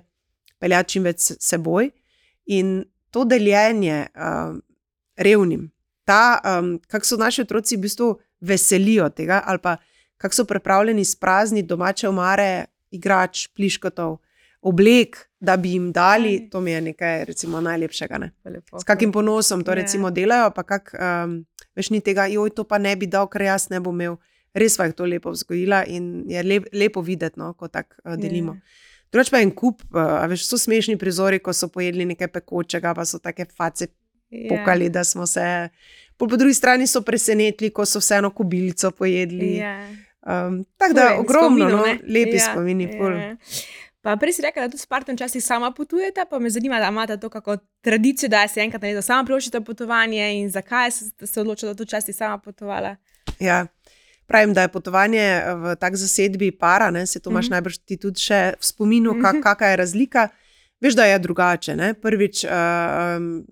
[0.60, 1.92] peljati čim več seboj.
[2.46, 4.58] In to deljenje uh,
[5.16, 5.72] revnim,
[6.06, 9.78] ta, um, kako so naši otroci v bistvu veselijo tega, ali pa
[10.18, 14.18] kako so pripravljeni sprazniti domače omare, igrač, pliškotov,
[14.62, 18.18] oblek, da bi jim dali, to mi je nekaj recimo, najlepšega.
[18.18, 18.32] Ne?
[18.80, 20.04] S kakim ponosom to yeah.
[20.04, 20.10] Ja.
[20.10, 21.42] delajo, pa kak, um,
[21.76, 24.16] veš, ni tega, joj, to pa ne bi dal, ker jaz ne bom imel.
[24.56, 28.16] Res pa je to lepo vzgojila in je lep, lepo videti, no, ko tako uh,
[28.16, 28.54] delimo.
[28.54, 28.62] Yeah.
[28.64, 29.10] Ja.
[29.14, 32.96] Drugič pa je en kup, uh, veš, so smešni prizori, ko so pojedli nekaj pekočega,
[32.96, 33.90] pa so take face
[34.32, 34.48] yeah.
[34.48, 35.44] pokali, da smo se.
[36.16, 39.58] Po, po drugi strani so presenetili, ko so vseeno kubilico pojedli.
[39.60, 39.92] Yeah.
[40.24, 42.52] Um, Tako da, ogromno, no, lepi yeah.
[42.54, 42.88] spomini.
[42.88, 43.38] Yeah.
[44.04, 46.90] Pa prej si rekel, da tudi s partnerjem včasih sama potujete, pa me zanima, da
[46.92, 51.28] imate to kako tradicijo, da se enkrat na leto sama priločite potovanje in zakaj ste
[51.28, 52.96] se odločili, da tudi včasih sama potovala.
[53.40, 53.66] Ja.
[54.28, 57.06] Pravim, da je potovanje v tak zasedbi para, ne?
[57.06, 57.52] se to imaš mm -hmm.
[57.52, 59.42] najbrž ti tudi še v spominu, kak, mhm.
[59.42, 60.28] kakšna je razlika.
[60.82, 61.76] Veš, da je drugače.
[61.76, 61.94] Ne?
[61.94, 62.52] Prvič, uh,
[63.18, 63.46] um,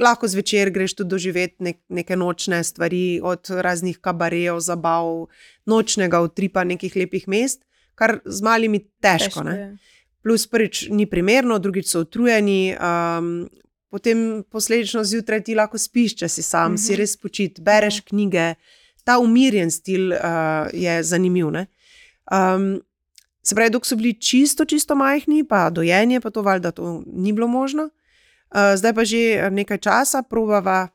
[0.00, 5.26] lahko zvečer greš tudi doživeti nek, neke nočne stvari, od raznih kabarejev, zabav,
[5.66, 7.64] nočnega utripa nekih lepih mest,
[8.02, 9.46] kar z malimi težko.
[9.46, 9.78] težko
[10.22, 12.74] Plus, prvič, ni primerno, drugič so utrujeni.
[12.78, 13.48] Um,
[13.92, 16.80] Potem posledično zjutraj ti lahko spiš, če si sam, uh -huh.
[16.80, 16.98] si mhm.
[17.00, 18.08] res počit, bereš -huh.
[18.08, 18.54] knjige,
[19.04, 20.18] ta umirjen stil uh,
[20.72, 21.46] je zanimiv.
[21.46, 22.80] Um,
[23.42, 27.32] se pravi, dok so bili čisto, čisto majhni, pa dojenje, pa to valjda to ni
[27.32, 27.82] bilo možno.
[27.82, 30.88] Uh, zdaj pa že nekaj časa, probava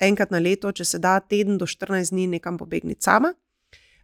[0.00, 3.34] enkrat na leto, če se da, teden do 14 dni nekam pobegniti sama.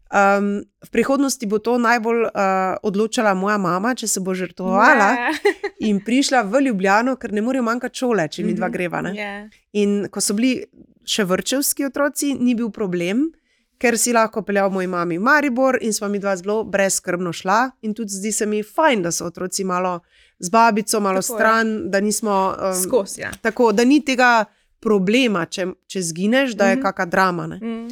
[0.09, 5.35] Um, v prihodnosti bo to najbolj uh, odločala moja mama, če se bo žrtvovala
[5.89, 8.73] in prišla v Ljubljano, ker ne morejo manjkati šole, če mi dva mhm.
[8.73, 9.03] greva.
[9.13, 9.51] Yeah.
[9.77, 10.63] In ko so bili
[11.09, 13.29] še vrčevski otroci, ni bil problem,
[13.79, 17.61] ker si lahko peljal moj mami v Maribor in smo mi dva zelo brezkrbno šla.
[17.85, 20.01] In tudi zdi se mi fajn, da so otroci malo
[20.41, 21.89] z babico, malo tako stran, je.
[21.93, 23.21] da nismo um, skozi.
[23.21, 23.31] Ja.
[23.43, 24.45] Tako da ni tega
[24.81, 26.83] problema, če, če zgineš, da je mm -hmm.
[26.83, 27.47] kakšna drama.
[27.47, 27.89] Mm.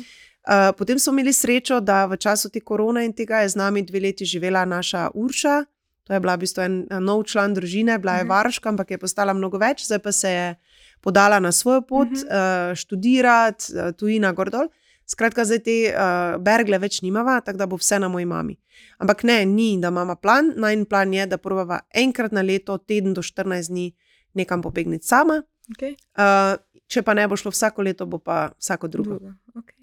[0.47, 3.82] Uh, potem smo imeli srečo, da v času te korona in tega je z nami
[3.82, 5.64] dve leti živela naša Urša.
[6.07, 8.30] To je bila v bistvu en nov član družine, bila je mm -hmm.
[8.30, 10.55] varoška, ampak je postala mnogo več, zdaj pa se je
[11.01, 12.70] podala na svojo pot, mm -hmm.
[12.70, 14.68] uh, študirati, uh, tujina, gordol.
[15.07, 18.57] Skratka, zdaj te uh, bergle več nimava, tako da bo vse na moji mami.
[18.99, 20.53] Ampak ne, ni, da imamo plan.
[20.57, 23.92] Najn plan je, da probava enkrat na leto, teden do 14 dni,
[24.34, 25.42] nekam pobegniti sama.
[25.76, 25.94] Okay.
[26.18, 29.18] Uh, če pa ne bo šlo vsako leto, bo pa vsako drugo.
[29.18, 29.34] drugo.
[29.55, 29.76] Okay.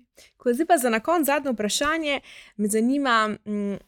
[0.45, 2.21] Zdaj pa za na konec zadnje vprašanje.
[2.57, 3.37] Me zanima.
[3.45, 3.79] Mm,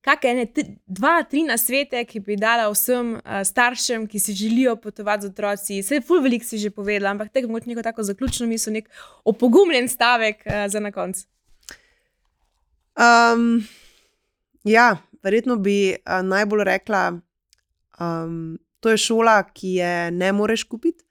[0.00, 0.46] kakšne ene,
[0.86, 5.32] dva, tri na svete, ki bi dala vsem uh, staršem, ki si želijo potovati z
[5.32, 5.80] otroci.
[5.82, 8.88] Vse ful veliko si že povedala, ampak tega moč neko tako zaključno misel, nek
[9.24, 11.26] opogumljen stavek uh, za na konec.
[12.96, 13.62] Um,
[14.64, 17.04] ja, verjetno bi uh, najbolj rekla,
[18.00, 21.04] um, to je šola, ki je ne moreš kupiti.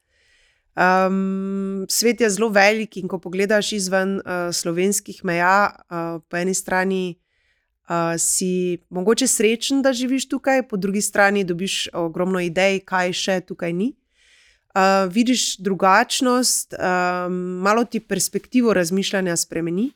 [0.78, 6.54] Um, svet je zelo velik, in ko pogledaš izven uh, slovenskih meja, uh, po eni
[6.54, 7.20] strani
[7.90, 13.40] uh, si mogoče srečen, da živiš tukaj, po drugi strani dobiš ogromno idej, kaj še
[13.42, 13.94] tukaj ni.
[14.70, 17.34] Uh, vidiš drugačnost, um,
[17.66, 19.90] malo ti perspektivo razmišljanja spremeni.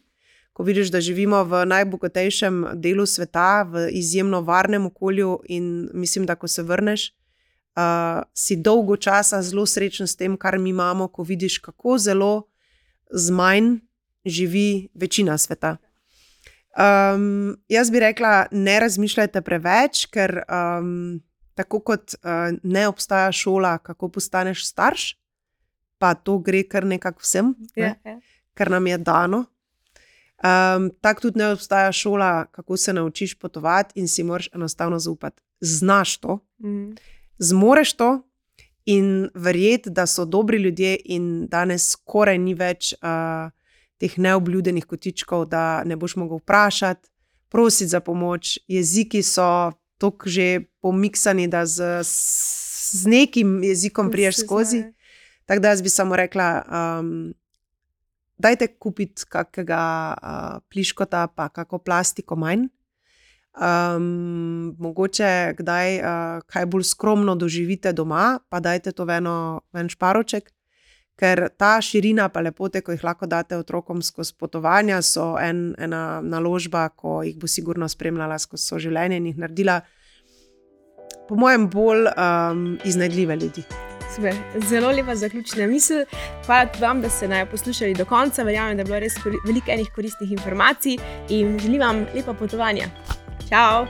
[0.54, 6.36] Ko vidiš, da živimo v najbogatejšem delu sveta, v izjemno varnem okolju, in mislim, da
[6.36, 7.14] ko se vrneš,
[7.76, 12.48] uh, si dolgo časa zelo srečen s tem, kar mi imamo, ko vidiš, kako zelo
[13.12, 13.78] z manj
[14.26, 15.78] živi večina sveta.
[16.74, 21.22] Um, jaz bi rekla, ne razmišljajte preveč, ker um,
[21.54, 25.14] tako kot uh, ne obstaja šola, kako postaneš starš,
[26.02, 27.84] pa to gre kar nekako vsem, ne?
[27.84, 28.22] yeah, yeah.
[28.54, 29.46] kar nam je dano.
[30.44, 35.42] Um, tako tudi ne obstaja šola, kako se naučiš potovati in si moraš enostavno zaupati.
[35.62, 36.96] Znaš to, mm.
[37.44, 38.12] Zmoreš to
[38.86, 42.94] in verjeti, da so dobri ljudje, in danes skoraj ni več.
[43.02, 43.52] Uh,
[44.04, 47.08] teh neobljudenih kotičkov, da ne boš mogel vprašati,
[47.50, 48.58] prositi za pomoč.
[48.68, 54.84] Jeziki so tako že pomiksani, da z, z nekim jezikom priješ skozi.
[55.46, 57.34] Tako da jaz bi samo rekla, um,
[58.38, 59.84] dajte kupiti kakega
[60.18, 62.68] uh, pliškota, pa kako plastiko manj.
[63.54, 69.20] Um, mogoče kdaj uh, kaj bolj skromno doživite doma, pa dajte to v
[69.78, 70.50] en šparoček,
[71.16, 76.22] ker ta širina pa lepote, ko jih lahko date otrokom skozi potovanja, so en, ena
[76.22, 79.82] naložba, ko jih bo sigurno spremljala skozi svoje življenje in jih naredila,
[81.30, 83.64] po mojem, bolj um, iznajdljive ljudi.
[84.16, 84.34] Super.
[84.70, 86.06] Zelo lepa zaključna misel.
[86.46, 88.44] Hvala tudi vam, da ste naj poslušali do konca.
[88.44, 90.98] Verjamem, da je bilo res veliko enih koristnih informacij
[91.30, 92.90] in želim vam lepa potovanja.
[93.48, 93.88] Ciao!